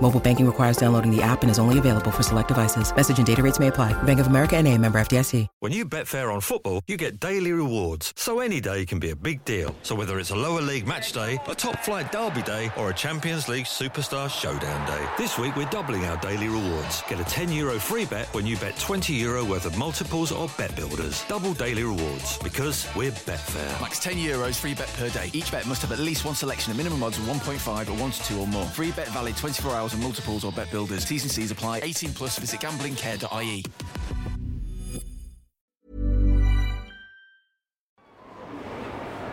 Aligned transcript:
Mobile 0.00 0.20
banking 0.20 0.46
requires 0.46 0.78
downloading 0.78 1.14
the 1.14 1.20
app 1.20 1.42
and 1.42 1.50
is 1.50 1.58
only 1.58 1.78
available 1.78 2.10
for 2.10 2.22
select 2.22 2.48
devices. 2.48 2.94
Message 2.96 3.18
and 3.18 3.26
data 3.26 3.42
rates 3.42 3.58
may 3.58 3.66
apply. 3.66 3.92
Bank 4.04 4.18
of 4.18 4.28
America 4.28 4.56
and 4.56 4.66
a 4.66 4.78
member 4.78 4.98
FDIC. 4.98 5.46
When 5.58 5.72
you 5.72 5.84
bet 5.84 6.08
fair 6.08 6.30
on 6.30 6.40
football, 6.40 6.80
you 6.86 6.96
get 6.96 7.20
daily 7.20 7.52
rewards. 7.52 8.14
So 8.16 8.40
any 8.40 8.62
day 8.62 8.86
can 8.86 8.98
be 8.98 9.10
a 9.10 9.16
big 9.16 9.44
deal. 9.44 9.74
So 9.82 9.94
whether 9.94 10.18
it's 10.18 10.30
a 10.30 10.36
lower 10.36 10.62
league 10.62 10.86
match 10.86 11.12
day, 11.12 11.38
a 11.46 11.54
top 11.54 11.78
flight 11.80 12.10
derby 12.12 12.40
day, 12.40 12.70
or 12.78 12.88
a 12.88 12.94
Champions 12.94 13.46
League 13.46 13.66
superstar 13.66 14.30
showdown 14.30 14.86
day. 14.86 15.06
This 15.18 15.36
week 15.38 15.54
we're 15.54 15.68
doubling 15.68 16.06
our 16.06 16.16
daily 16.16 16.48
rewards. 16.48 17.02
Get 17.06 17.20
a 17.20 17.24
10 17.24 17.52
euro 17.52 17.78
free 17.78 18.06
bet 18.06 18.26
when 18.34 18.46
you 18.46 18.56
bet 18.56 18.78
20 18.78 19.12
euro 19.12 19.44
worth 19.44 19.66
of 19.66 19.76
multiples 19.76 20.32
or 20.32 20.48
bet 20.56 20.74
builders. 20.76 21.24
Double 21.28 21.52
daily 21.52 21.84
rewards 21.84 22.38
because 22.38 22.86
we're 22.96 23.10
Betfair. 23.10 23.80
Max 23.82 23.98
10 23.98 24.14
euros 24.14 24.58
free 24.58 24.72
bet 24.72 24.88
per 24.96 25.10
day. 25.10 25.28
Each 25.34 25.50
bet 25.50 25.66
must 25.66 25.82
have 25.82 25.92
at 25.92 25.98
least 25.98 26.24
one 26.24 26.34
selection 26.34 26.70
of 26.70 26.78
minimum 26.78 27.02
odds 27.02 27.18
of 27.18 27.24
1.5 27.24 27.88
or 27.90 28.00
1 28.00 28.10
to 28.12 28.22
2 28.24 28.40
or 28.40 28.46
more. 28.46 28.64
Free 28.66 28.92
bet 28.92 29.08
valid 29.08 29.36
24 29.36 29.74
hours 29.74 29.89
on 29.94 30.00
multiples 30.00 30.44
or 30.44 30.52
bet 30.52 30.70
builders. 30.70 31.04
T's 31.04 31.22
and 31.22 31.30
C's 31.30 31.50
apply. 31.50 31.80
18 31.82 32.12
plus. 32.12 32.38
Visit 32.38 32.60
gamblingcare.ie. 32.60 33.64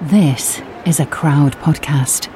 This 0.02 0.62
is 0.86 1.00
a 1.00 1.06
crowd 1.06 1.54
podcast. 1.58 2.30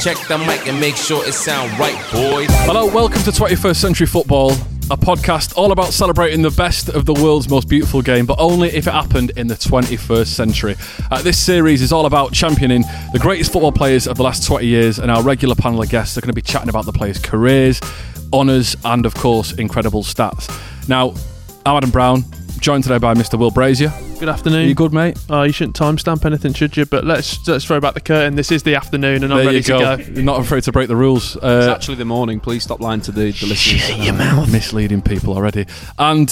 Check 0.00 0.16
the 0.28 0.38
mic 0.38 0.66
and 0.68 0.80
make 0.80 0.96
sure 0.96 1.26
it 1.26 1.32
sound 1.32 1.76
right, 1.78 1.94
boys. 2.12 2.48
Hello, 2.50 2.86
welcome 2.86 3.20
to 3.22 3.30
21st 3.30 3.76
Century 3.76 4.06
Football, 4.06 4.52
a 4.90 4.96
podcast 4.96 5.54
all 5.54 5.70
about 5.70 5.92
celebrating 5.92 6.40
the 6.40 6.50
best 6.50 6.88
of 6.88 7.04
the 7.04 7.12
world's 7.12 7.50
most 7.50 7.68
beautiful 7.68 8.00
game, 8.00 8.24
but 8.24 8.38
only 8.38 8.68
if 8.70 8.86
it 8.86 8.92
happened 8.92 9.30
in 9.36 9.46
the 9.46 9.54
21st 9.54 10.26
century. 10.28 10.76
Uh, 11.10 11.20
this 11.20 11.38
series 11.38 11.82
is 11.82 11.92
all 11.92 12.06
about 12.06 12.32
championing 12.32 12.82
the 13.12 13.18
greatest 13.18 13.52
football 13.52 13.70
players 13.70 14.06
of 14.06 14.16
the 14.16 14.22
last 14.22 14.46
20 14.46 14.66
years, 14.66 14.98
and 14.98 15.10
our 15.10 15.22
regular 15.22 15.54
panel 15.54 15.82
of 15.82 15.90
guests 15.90 16.16
are 16.16 16.22
going 16.22 16.30
to 16.30 16.34
be 16.34 16.40
chatting 16.40 16.70
about 16.70 16.86
the 16.86 16.92
players' 16.92 17.18
careers, 17.18 17.82
honours, 18.32 18.76
and 18.84 19.04
of 19.04 19.14
course, 19.14 19.52
incredible 19.52 20.02
stats. 20.02 20.48
Now, 20.88 21.12
I'm 21.66 21.76
Adam 21.76 21.90
Brown, 21.90 22.24
joined 22.60 22.82
today 22.84 22.98
by 22.98 23.14
Mr. 23.14 23.38
Will 23.38 23.50
Brazier. 23.50 23.92
Good 24.18 24.28
afternoon. 24.28 24.64
Are 24.64 24.68
you 24.68 24.74
good, 24.74 24.92
mate? 24.92 25.18
Oh, 25.30 25.42
you 25.42 25.52
shouldn't 25.52 25.76
timestamp 25.76 26.24
anything, 26.24 26.52
should 26.52 26.76
you? 26.76 26.84
But 26.86 27.04
let's 27.04 27.46
let's 27.48 27.64
throw 27.64 27.80
back 27.80 27.94
the 27.94 28.00
curtain. 28.00 28.34
This 28.34 28.50
is 28.50 28.62
the 28.62 28.74
afternoon, 28.74 29.22
and 29.24 29.32
I'm 29.32 29.38
there 29.38 29.46
ready 29.46 29.58
you 29.58 29.62
go. 29.62 29.96
to 29.96 30.02
go. 30.02 30.10
You're 30.12 30.24
not 30.24 30.40
afraid 30.40 30.62
to 30.64 30.72
break 30.72 30.88
the 30.88 30.96
rules. 30.96 31.36
It's 31.36 31.44
Uh, 31.44 31.72
actually 31.74 31.96
the 31.96 32.04
morning. 32.04 32.40
Please 32.40 32.62
stop 32.64 32.80
lying 32.80 33.00
to 33.02 33.12
the, 33.12 33.30
the 33.32 33.46
listeners. 33.46 33.56
shut 33.82 33.98
your 33.98 34.14
mouth. 34.14 34.50
Misleading 34.52 35.02
people 35.02 35.34
already. 35.34 35.66
And 35.98 36.28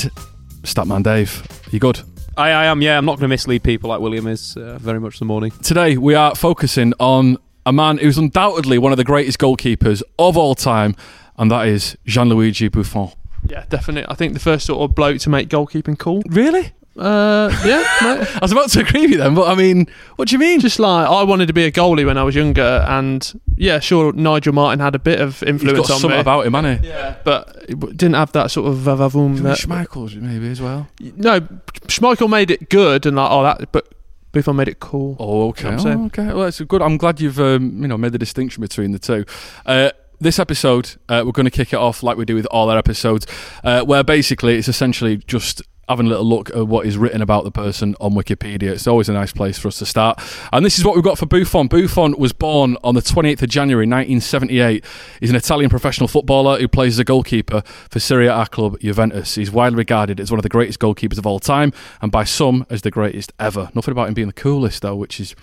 Statman 0.63 1.03
Dave, 1.05 1.47
you 1.71 1.79
good? 1.79 2.01
I, 2.37 2.51
I 2.51 2.65
am, 2.67 2.83
yeah. 2.83 2.99
I'm 2.99 3.05
not 3.07 3.13
going 3.13 3.23
to 3.23 3.29
mislead 3.29 3.63
people 3.63 3.89
like 3.91 4.01
William 4.01 4.27
is. 4.27 4.57
Uh, 4.57 4.79
very 4.79 5.01
much 5.01 5.19
the 5.19 5.25
morning. 5.25 5.53
Today 5.63 5.97
we 5.97 6.15
are 6.15 6.35
focusing 6.35 6.93
on 7.01 7.39
a 7.65 7.73
man 7.73 7.99
who's 7.99 8.19
undoubtedly 8.19 8.79
one 8.79 8.93
of 8.93 8.99
the 8.99 9.05
greatest 9.05 9.39
goalkeepers 9.39 10.03
of 10.19 10.37
all 10.37 10.55
time, 10.55 10.95
and 11.39 11.51
that 11.51 11.67
is 11.67 11.97
Gianluigi 12.07 12.71
Buffon. 12.71 13.11
Yeah, 13.49 13.65
definitely. 13.69 14.07
I 14.11 14.15
think 14.15 14.33
the 14.35 14.41
first 14.41 14.67
sort 14.67 14.81
of 14.89 14.95
bloke 14.95 15.19
to 15.21 15.31
make 15.31 15.49
goalkeeping 15.49 15.99
cool. 15.99 16.23
Really? 16.29 16.73
Uh, 16.99 17.51
yeah, 17.67 17.83
mate. 18.03 18.27
I 18.37 18.39
was 18.41 18.53
about 18.53 18.71
to 18.71 18.81
agree 18.81 19.03
with 19.03 19.11
you 19.11 19.19
then, 19.19 19.35
but 19.35 19.49
I 19.49 19.55
mean, 19.55 19.87
what 20.17 20.29
do 20.29 20.35
you 20.35 20.39
mean? 20.39 20.61
Just 20.61 20.79
like 20.79 21.07
I 21.07 21.23
wanted 21.25 21.47
to 21.49 21.53
be 21.53 21.65
a 21.65 21.71
goalie 21.71 22.07
when 22.07 22.17
I 22.17 22.23
was 22.23 22.35
younger, 22.35 22.83
and 22.89 23.39
yeah, 23.57 23.81
sure, 23.81 24.15
Nigel 24.15 24.55
Martyn 24.55 24.81
had 24.81 24.95
a 24.95 24.99
bit 24.99 25.21
of 25.21 25.41
He's 25.41 25.49
influence 25.51 25.89
got 25.89 25.91
on 25.95 26.01
something 26.01 26.17
me. 26.17 26.21
about 26.23 26.47
him, 26.47 26.55
hasn't 26.55 26.81
he? 26.81 26.89
yeah, 26.89 27.17
but 27.23 27.55
it 27.69 27.79
didn't 27.99 28.15
have 28.15 28.33
that 28.33 28.51
sort 28.51 28.69
of 28.69 28.79
vavavoom. 28.79 29.43
that- 29.43 29.59
Schmeichel 29.59 30.15
maybe 30.23 30.49
as 30.49 30.63
well. 30.63 30.89
no, 31.01 31.41
Schmeichel 31.87 32.31
made 32.31 32.51
it 32.51 32.71
good, 32.71 33.05
and 33.05 33.15
like 33.17 33.31
oh 33.31 33.43
that, 33.43 33.71
but 33.73 33.93
Buffon 34.33 34.57
made 34.57 34.69
it 34.69 34.81
cool. 34.81 35.17
Oh, 35.21 35.49
okay. 35.49 35.77
You 35.77 35.85
know 35.85 36.01
Oh, 36.03 36.07
okay. 36.07 36.27
Well, 36.27 36.45
it's 36.45 36.61
good. 36.63 36.81
I'm 36.81 36.97
glad 36.97 37.21
you've 37.21 37.39
um, 37.39 37.83
you 37.83 37.89
know 37.89 37.99
made 37.99 38.13
the 38.13 38.19
distinction 38.19 38.63
between 38.63 38.93
the 38.93 38.99
two. 38.99 39.27
Uh, 39.67 39.91
this 40.21 40.39
episode, 40.39 40.97
uh, 41.09 41.23
we're 41.25 41.33
going 41.33 41.45
to 41.45 41.51
kick 41.51 41.73
it 41.73 41.79
off 41.79 42.03
like 42.03 42.17
we 42.17 42.25
do 42.25 42.35
with 42.35 42.47
all 42.47 42.71
our 42.71 42.79
episodes, 42.79 43.27
uh, 43.65 43.83
where 43.85 44.05
basically 44.05 44.57
it's 44.57 44.69
essentially 44.69 45.19
just 45.19 45.63
having 45.89 46.07
a 46.07 46.09
little 46.09 46.25
look 46.25 46.51
at 46.51 46.67
what 46.67 46.85
is 46.85 46.99
written 46.99 47.23
about 47.23 47.45
the 47.45 47.51
person 47.51 47.95
on 48.01 48.13
Wikipedia. 48.13 48.71
It's 48.71 48.87
always 48.87 49.09
a 49.09 49.13
nice 49.13 49.33
place 49.33 49.59
for 49.59 49.69
us 49.69 49.79
to 49.79 49.87
start. 49.87 50.21
And 50.53 50.65
this 50.65 50.79
is 50.79 50.85
what 50.85 50.97
we've 50.97 51.05
got 51.05 51.19
for 51.19 51.27
Buffon. 51.27 51.69
Buffon 51.69 52.17
was 52.19 52.33
born 52.33 52.77
on 52.83 52.95
the 52.95 53.01
28th 53.01 53.43
of 53.43 53.49
January 53.49 53.85
1978. 53.85 54.85
He's 55.21 55.31
an 55.31 55.37
Italian 55.37 55.71
professional 55.71 56.09
footballer 56.09 56.59
who 56.59 56.67
plays 56.67 56.95
as 56.95 56.99
a 56.99 57.05
goalkeeper 57.05 57.63
for 57.89 58.01
Serie 58.01 58.27
A 58.27 58.47
club 58.47 58.81
Juventus. 58.81 59.37
He's 59.37 59.51
widely 59.51 59.77
regarded 59.77 60.19
as 60.19 60.31
one 60.31 60.39
of 60.39 60.43
the 60.43 60.49
greatest 60.49 60.81
goalkeepers 60.81 61.19
of 61.19 61.27
all 61.27 61.39
time 61.39 61.73
and 62.01 62.11
by 62.11 62.25
some 62.25 62.67
as 62.69 62.83
the 62.83 62.91
greatest 62.91 63.33
ever. 63.39 63.71
Nothing 63.75 63.93
about 63.93 64.09
him 64.09 64.15
being 64.15 64.29
the 64.29 64.33
coolest 64.33 64.83
though, 64.83 64.97
which 64.97 65.21
is 65.21 65.37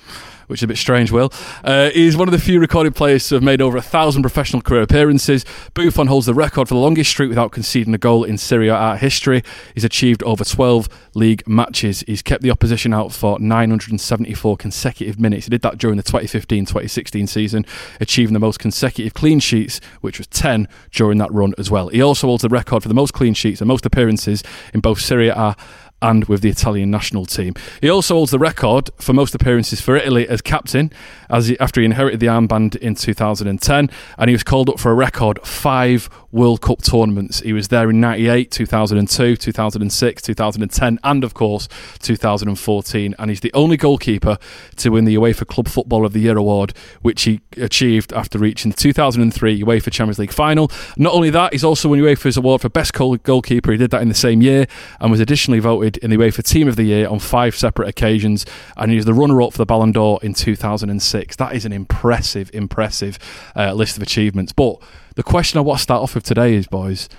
which 0.47 0.59
is 0.59 0.63
a 0.63 0.67
bit 0.67 0.77
strange, 0.77 1.11
Will. 1.11 1.31
Uh, 1.63 1.89
he's 1.91 2.17
one 2.17 2.27
of 2.27 2.31
the 2.31 2.39
few 2.39 2.59
recorded 2.59 2.95
players 2.95 3.27
to 3.29 3.35
have 3.35 3.43
made 3.43 3.61
over 3.61 3.77
a 3.77 3.81
thousand 3.81 4.21
professional 4.21 4.61
career 4.61 4.81
appearances. 4.81 5.45
Buffon 5.73 6.07
holds 6.07 6.25
the 6.25 6.33
record 6.33 6.67
for 6.67 6.73
the 6.73 6.79
longest 6.79 7.09
streak 7.09 7.29
without 7.29 7.51
conceding 7.51 7.93
a 7.93 7.97
goal 7.97 8.23
in 8.23 8.37
Serie 8.37 8.69
A 8.69 8.95
history. 8.97 9.43
He's 9.73 9.83
achieved 9.83 10.23
over 10.23 10.43
12 10.43 10.89
league 11.13 11.47
matches. 11.47 12.03
He's 12.07 12.21
kept 12.21 12.41
the 12.41 12.51
opposition 12.51 12.93
out 12.93 13.11
for 13.11 13.39
974 13.39 14.57
consecutive 14.57 15.19
minutes. 15.19 15.45
He 15.45 15.49
did 15.49 15.61
that 15.61 15.77
during 15.77 15.97
the 15.97 16.03
2015-2016 16.03 17.29
season, 17.29 17.65
achieving 17.99 18.33
the 18.33 18.39
most 18.39 18.59
consecutive 18.59 19.13
clean 19.13 19.39
sheets, 19.39 19.79
which 20.01 20.17
was 20.17 20.27
10 20.27 20.67
during 20.91 21.17
that 21.19 21.31
run 21.31 21.53
as 21.57 21.69
well. 21.69 21.89
He 21.89 22.01
also 22.01 22.27
holds 22.27 22.43
the 22.43 22.49
record 22.49 22.83
for 22.83 22.89
the 22.89 22.95
most 22.95 23.13
clean 23.13 23.33
sheets 23.33 23.61
and 23.61 23.67
most 23.67 23.85
appearances 23.85 24.43
in 24.73 24.79
both 24.79 24.99
Serie 24.99 25.29
A 25.29 25.55
and 26.03 26.25
with 26.25 26.41
the 26.41 26.49
Italian 26.49 26.91
national 26.91 27.25
team. 27.25 27.55
He 27.81 27.89
also 27.89 28.15
holds 28.15 28.31
the 28.31 28.37
record 28.37 28.91
for 28.97 29.13
most 29.13 29.33
appearances 29.33 29.81
for 29.81 29.95
Italy 29.95 30.27
as 30.27 30.41
captain, 30.41 30.91
as 31.33 31.47
he, 31.47 31.59
after 31.59 31.81
he 31.81 31.85
inherited 31.85 32.19
the 32.19 32.27
armband 32.27 32.75
in 32.77 32.93
2010, 32.93 33.89
and 34.17 34.29
he 34.29 34.33
was 34.33 34.43
called 34.43 34.69
up 34.69 34.79
for 34.79 34.91
a 34.91 34.93
record 34.93 35.39
five 35.45 36.07
World 36.31 36.61
Cup 36.61 36.81
tournaments. 36.81 37.41
He 37.41 37.53
was 37.53 37.67
there 37.67 37.89
in 37.89 37.99
98, 37.99 38.49
2002, 38.51 39.35
2006, 39.35 40.21
2010, 40.21 40.99
and 41.03 41.23
of 41.23 41.33
course 41.33 41.67
2014. 41.99 43.15
And 43.17 43.29
he's 43.29 43.39
the 43.39 43.53
only 43.53 43.77
goalkeeper 43.77 44.37
to 44.77 44.89
win 44.89 45.05
the 45.05 45.15
UEFA 45.15 45.47
Club 45.47 45.67
Football 45.67 46.05
of 46.05 46.13
the 46.13 46.19
Year 46.19 46.37
award, 46.37 46.73
which 47.01 47.23
he 47.23 47.41
achieved 47.57 48.13
after 48.13 48.39
reaching 48.39 48.71
the 48.71 48.77
2003 48.77 49.61
UEFA 49.61 49.91
Champions 49.91 50.19
League 50.19 50.31
final. 50.31 50.71
Not 50.97 51.13
only 51.13 51.29
that, 51.31 51.53
he's 51.53 51.63
also 51.63 51.89
won 51.89 51.99
UEFA's 51.99 52.37
award 52.37 52.61
for 52.61 52.69
best 52.69 52.93
goal- 52.93 53.17
goalkeeper. 53.17 53.71
He 53.71 53.77
did 53.77 53.91
that 53.91 54.01
in 54.01 54.09
the 54.09 54.15
same 54.15 54.41
year 54.41 54.67
and 54.99 55.11
was 55.11 55.19
additionally 55.19 55.59
voted 55.59 55.97
in 55.97 56.09
the 56.09 56.17
UEFA 56.17 56.43
Team 56.43 56.67
of 56.67 56.75
the 56.75 56.83
Year 56.83 57.07
on 57.07 57.19
five 57.19 57.55
separate 57.55 57.87
occasions. 57.87 58.45
And 58.75 58.91
he 58.91 58.97
was 58.97 59.05
the 59.05 59.13
runner-up 59.13 59.53
for 59.53 59.59
the 59.59 59.65
Ballon 59.65 59.91
d'Or 59.91 60.19
in 60.23 60.33
2006. 60.33 61.22
That 61.37 61.55
is 61.55 61.65
an 61.65 61.73
impressive, 61.73 62.49
impressive 62.53 63.17
uh, 63.55 63.73
list 63.73 63.97
of 63.97 64.03
achievements. 64.03 64.51
But 64.53 64.77
the 65.15 65.23
question 65.23 65.57
I 65.57 65.61
want 65.61 65.79
to 65.79 65.83
start 65.83 66.01
off 66.01 66.15
with 66.15 66.23
today 66.23 66.55
is, 66.55 66.67
boys, 66.67 67.09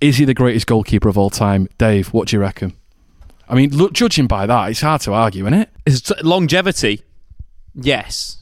Is 0.00 0.16
he 0.16 0.24
the 0.24 0.34
greatest 0.34 0.66
goalkeeper 0.66 1.08
of 1.08 1.16
all 1.18 1.30
time? 1.30 1.68
Dave, 1.78 2.08
what 2.12 2.28
do 2.28 2.36
you 2.36 2.40
reckon? 2.40 2.74
I 3.48 3.54
mean, 3.54 3.76
look, 3.76 3.92
judging 3.92 4.26
by 4.26 4.46
that, 4.46 4.70
it's 4.70 4.80
hard 4.80 5.02
to 5.02 5.12
argue, 5.12 5.44
isn't 5.46 5.60
it? 5.60 5.68
Is 5.86 6.10
it 6.10 6.24
longevity? 6.24 7.02
Yes. 7.74 8.38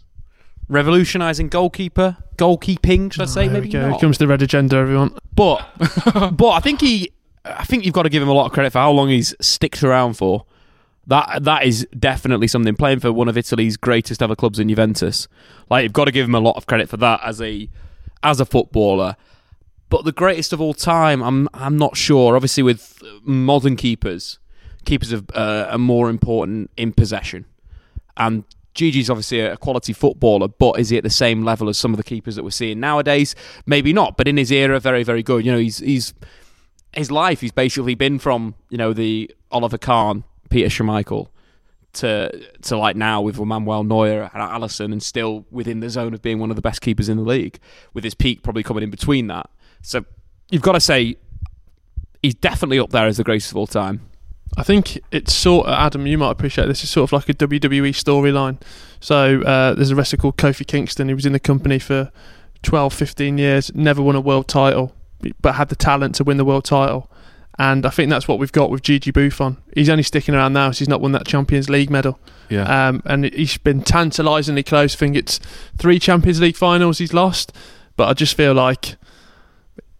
Revolutionising 0.68 1.48
goalkeeper, 1.48 2.16
goalkeeping, 2.36 3.12
should 3.12 3.22
I 3.22 3.26
say? 3.26 3.44
There 3.48 3.54
Maybe 3.54 3.66
we 3.68 3.72
go. 3.72 3.80
not. 3.82 3.90
Here 3.92 4.00
comes 4.00 4.18
the 4.18 4.28
red 4.28 4.42
agenda, 4.42 4.76
everyone. 4.76 5.14
But 5.34 5.66
but 6.36 6.50
I 6.50 6.60
think 6.60 6.80
he 6.80 7.10
I 7.44 7.64
think 7.64 7.84
you've 7.84 7.94
got 7.94 8.04
to 8.04 8.08
give 8.08 8.22
him 8.22 8.28
a 8.28 8.32
lot 8.32 8.46
of 8.46 8.52
credit 8.52 8.70
for 8.72 8.78
how 8.78 8.92
long 8.92 9.08
he's 9.08 9.34
sticked 9.40 9.82
around 9.82 10.14
for. 10.14 10.44
That 11.06 11.44
that 11.44 11.64
is 11.64 11.86
definitely 11.98 12.46
something. 12.46 12.76
Playing 12.76 13.00
for 13.00 13.12
one 13.12 13.28
of 13.28 13.36
Italy's 13.36 13.76
greatest 13.76 14.22
ever 14.22 14.36
clubs 14.36 14.58
in 14.58 14.68
Juventus, 14.68 15.26
like 15.68 15.82
you've 15.82 15.92
got 15.92 16.04
to 16.04 16.12
give 16.12 16.26
him 16.26 16.34
a 16.34 16.40
lot 16.40 16.56
of 16.56 16.66
credit 16.66 16.88
for 16.88 16.96
that 16.98 17.20
as 17.24 17.40
a 17.40 17.68
as 18.22 18.40
a 18.40 18.44
footballer. 18.44 19.16
But 19.88 20.04
the 20.04 20.12
greatest 20.12 20.52
of 20.52 20.60
all 20.60 20.74
time, 20.74 21.22
I'm 21.22 21.48
I'm 21.52 21.76
not 21.76 21.96
sure. 21.96 22.36
Obviously, 22.36 22.62
with 22.62 23.02
modern 23.24 23.76
keepers, 23.76 24.38
keepers 24.84 25.12
are, 25.12 25.22
uh, 25.34 25.68
are 25.72 25.78
more 25.78 26.08
important 26.08 26.70
in 26.76 26.92
possession, 26.92 27.46
and 28.16 28.44
Gigi's 28.74 29.10
obviously 29.10 29.40
a 29.40 29.56
quality 29.56 29.92
footballer, 29.92 30.48
but 30.48 30.78
is 30.80 30.88
he 30.88 30.96
at 30.96 31.04
the 31.04 31.10
same 31.10 31.42
level 31.42 31.68
as 31.68 31.76
some 31.76 31.92
of 31.92 31.98
the 31.98 32.04
keepers 32.04 32.36
that 32.36 32.42
we're 32.42 32.50
seeing 32.50 32.80
nowadays? 32.80 33.34
Maybe 33.66 33.92
not, 33.92 34.16
but 34.16 34.26
in 34.26 34.36
his 34.36 34.50
era, 34.50 34.80
very, 34.80 35.02
very 35.02 35.22
good. 35.22 35.44
You 35.44 35.52
know, 35.52 35.58
he's 35.58 35.78
he's 35.78 36.14
his 36.92 37.10
life. 37.10 37.40
He's 37.40 37.52
basically 37.52 37.94
been 37.94 38.18
from 38.18 38.54
you 38.70 38.78
know 38.78 38.92
the 38.92 39.30
Oliver 39.50 39.78
Kahn, 39.78 40.24
Peter 40.52 40.68
Schmeichel, 40.68 41.28
to 41.94 42.46
to 42.62 42.76
like 42.76 42.94
now 42.94 43.20
with 43.20 43.40
Manuel 43.40 43.84
Neuer 43.84 44.30
and 44.32 44.42
Alisson, 44.42 44.92
and 44.92 45.02
still 45.02 45.46
within 45.50 45.80
the 45.80 45.90
zone 45.90 46.14
of 46.14 46.22
being 46.22 46.38
one 46.38 46.50
of 46.50 46.56
the 46.56 46.62
best 46.62 46.82
keepers 46.82 47.08
in 47.08 47.16
the 47.16 47.22
league. 47.22 47.58
With 47.94 48.04
his 48.04 48.14
peak 48.14 48.42
probably 48.42 48.62
coming 48.62 48.82
in 48.82 48.90
between 48.90 49.26
that, 49.28 49.48
so 49.80 50.04
you've 50.50 50.62
got 50.62 50.72
to 50.72 50.80
say 50.80 51.16
he's 52.22 52.34
definitely 52.34 52.78
up 52.78 52.90
there 52.90 53.06
as 53.06 53.16
the 53.16 53.24
greatest 53.24 53.50
of 53.50 53.56
all 53.56 53.66
time. 53.66 54.08
I 54.56 54.62
think 54.62 55.00
it's 55.10 55.34
sort 55.34 55.66
of 55.66 55.72
Adam. 55.72 56.06
You 56.06 56.18
might 56.18 56.30
appreciate 56.30 56.66
this. 56.66 56.82
It's 56.82 56.92
sort 56.92 57.08
of 57.08 57.12
like 57.12 57.28
a 57.30 57.34
WWE 57.34 57.90
storyline. 57.90 58.60
So 59.00 59.40
uh, 59.42 59.72
there's 59.74 59.90
a 59.90 59.96
wrestler 59.96 60.18
called 60.18 60.36
Kofi 60.36 60.66
Kingston. 60.66 61.08
He 61.08 61.14
was 61.14 61.24
in 61.24 61.32
the 61.32 61.40
company 61.40 61.78
for 61.78 62.12
12, 62.62 62.92
15 62.92 63.38
years. 63.38 63.74
Never 63.74 64.02
won 64.02 64.14
a 64.14 64.20
world 64.20 64.48
title, 64.48 64.94
but 65.40 65.54
had 65.54 65.70
the 65.70 65.76
talent 65.76 66.16
to 66.16 66.24
win 66.24 66.36
the 66.36 66.44
world 66.44 66.64
title. 66.64 67.10
And 67.58 67.84
I 67.84 67.90
think 67.90 68.08
that's 68.08 68.26
what 68.26 68.38
we've 68.38 68.52
got 68.52 68.70
with 68.70 68.82
Gigi 68.82 69.10
Buffon. 69.10 69.58
He's 69.74 69.90
only 69.90 70.02
sticking 70.02 70.34
around 70.34 70.54
now, 70.54 70.70
so 70.70 70.78
he's 70.78 70.88
not 70.88 71.00
won 71.00 71.12
that 71.12 71.26
Champions 71.26 71.68
League 71.68 71.90
medal. 71.90 72.18
Yeah. 72.48 72.88
Um, 72.88 73.02
and 73.04 73.26
he's 73.26 73.58
been 73.58 73.82
tantalisingly 73.82 74.62
close. 74.62 74.94
I 74.94 74.98
think 74.98 75.16
it's 75.16 75.38
three 75.76 75.98
Champions 75.98 76.40
League 76.40 76.56
finals 76.56 76.98
he's 76.98 77.12
lost. 77.12 77.52
But 77.96 78.08
I 78.08 78.14
just 78.14 78.36
feel 78.36 78.54
like 78.54 78.96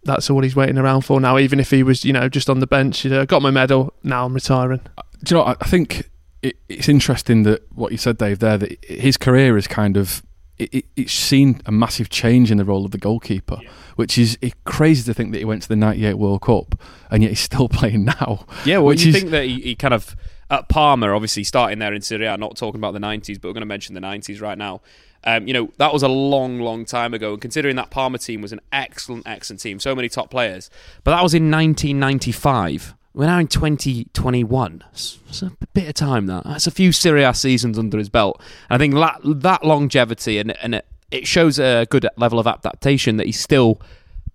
that's 0.03 0.29
all 0.29 0.41
he's 0.41 0.55
waiting 0.55 0.77
around 0.77 1.01
for 1.01 1.19
now. 1.21 1.37
Even 1.37 1.59
if 1.59 1.69
he 1.69 1.83
was, 1.83 2.03
you 2.03 2.11
know, 2.13 2.27
just 2.27 2.49
on 2.49 2.59
the 2.59 2.67
bench, 2.67 3.05
you 3.05 3.11
know, 3.11 3.25
got 3.25 3.41
my 3.41 3.51
medal. 3.51 3.93
Now 4.03 4.25
I'm 4.25 4.33
retiring. 4.33 4.81
do 5.23 5.35
you 5.35 5.37
know? 5.37 5.43
I 5.43 5.55
I 5.61 5.65
think 5.67 6.09
it, 6.41 6.57
it's 6.69 6.89
interesting 6.89 7.43
that 7.43 7.61
what 7.73 7.91
you 7.91 7.97
said, 7.97 8.17
Dave, 8.17 8.39
there 8.39 8.57
that 8.57 8.83
his 8.83 9.15
career 9.15 9.57
is 9.57 9.67
kind 9.67 9.95
of 9.95 10.23
it, 10.63 10.73
it, 10.73 10.85
it's 10.95 11.13
seen 11.13 11.61
a 11.65 11.71
massive 11.71 12.09
change 12.09 12.51
in 12.51 12.57
the 12.57 12.65
role 12.65 12.85
of 12.85 12.91
the 12.91 12.97
goalkeeper, 12.97 13.59
which 13.95 14.17
is 14.17 14.37
crazy 14.65 15.03
to 15.03 15.13
think 15.13 15.31
that 15.31 15.39
he 15.39 15.45
went 15.45 15.61
to 15.63 15.69
the 15.69 15.75
'98 15.75 16.15
World 16.15 16.41
Cup 16.41 16.79
and 17.09 17.23
yet 17.23 17.29
he's 17.29 17.39
still 17.39 17.69
playing 17.79 18.05
now. 18.05 18.45
Yeah, 18.65 18.77
well, 18.77 18.87
which 18.87 19.03
you 19.03 19.09
is, 19.09 19.15
think 19.19 19.31
that 19.31 19.45
he, 19.45 19.61
he 19.61 19.75
kind 19.75 19.93
of 19.93 20.15
at 20.49 20.69
Parma, 20.69 21.13
obviously 21.13 21.43
starting 21.43 21.79
there 21.79 21.93
in 21.93 22.01
Serie 22.01 22.25
A, 22.25 22.37
not 22.37 22.55
talking 22.55 22.79
about 22.79 22.93
the 22.93 22.99
'90s, 22.99 23.39
but 23.41 23.49
we're 23.49 23.53
going 23.53 23.61
to 23.61 23.65
mention 23.65 23.95
the 23.95 24.01
'90s 24.01 24.41
right 24.41 24.57
now. 24.57 24.81
Um, 25.25 25.47
you 25.47 25.53
know, 25.53 25.71
that 25.77 25.93
was 25.93 26.03
a 26.03 26.09
long, 26.09 26.59
long 26.59 26.83
time 26.83 27.13
ago, 27.13 27.33
and 27.33 27.41
considering 27.41 27.77
that 27.77 27.89
Parma 27.89 28.17
team 28.17 28.41
was 28.41 28.51
an 28.51 28.59
excellent, 28.73 29.25
excellent 29.25 29.61
team, 29.61 29.79
so 29.79 29.95
many 29.95 30.09
top 30.09 30.29
players, 30.29 30.69
but 31.03 31.11
that 31.11 31.23
was 31.23 31.33
in 31.33 31.49
1995. 31.49 32.95
We're 33.13 33.27
now 33.27 33.37
in 33.37 33.47
2021. 33.47 34.83
It's 34.91 35.41
a 35.41 35.51
bit 35.73 35.87
of 35.87 35.93
time. 35.93 36.25
That 36.25 36.45
that's 36.45 36.65
a 36.65 36.71
few 36.71 36.91
Serie 36.91 37.23
A 37.23 37.33
seasons 37.33 37.77
under 37.77 37.97
his 37.97 38.09
belt. 38.09 38.41
And 38.69 38.75
I 38.75 38.79
think 38.79 38.95
that, 38.95 39.19
that 39.41 39.63
longevity 39.63 40.39
and 40.39 40.57
and 40.63 40.75
it, 40.75 40.85
it 41.11 41.27
shows 41.27 41.59
a 41.59 41.85
good 41.89 42.07
level 42.17 42.39
of 42.39 42.47
adaptation 42.47 43.17
that 43.17 43.27
he's 43.27 43.39
still 43.39 43.79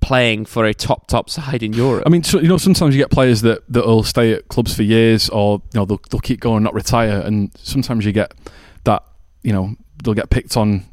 playing 0.00 0.44
for 0.44 0.64
a 0.64 0.72
top 0.72 1.08
top 1.08 1.28
side 1.28 1.62
in 1.62 1.72
Europe. 1.72 2.04
I 2.06 2.08
mean, 2.08 2.22
so, 2.22 2.38
you 2.38 2.48
know, 2.48 2.56
sometimes 2.56 2.94
you 2.94 3.02
get 3.02 3.10
players 3.10 3.42
that 3.42 3.62
that 3.68 3.84
will 3.84 4.04
stay 4.04 4.32
at 4.32 4.48
clubs 4.48 4.74
for 4.74 4.84
years, 4.84 5.28
or 5.28 5.60
you 5.72 5.80
know, 5.80 5.84
they'll 5.84 6.00
they'll 6.10 6.20
keep 6.20 6.40
going, 6.40 6.62
not 6.62 6.74
retire, 6.74 7.20
and 7.20 7.50
sometimes 7.58 8.04
you 8.04 8.12
get 8.12 8.32
that, 8.84 9.02
you 9.42 9.52
know, 9.52 9.74
they'll 10.04 10.14
get 10.14 10.30
picked 10.30 10.56
on 10.56 10.84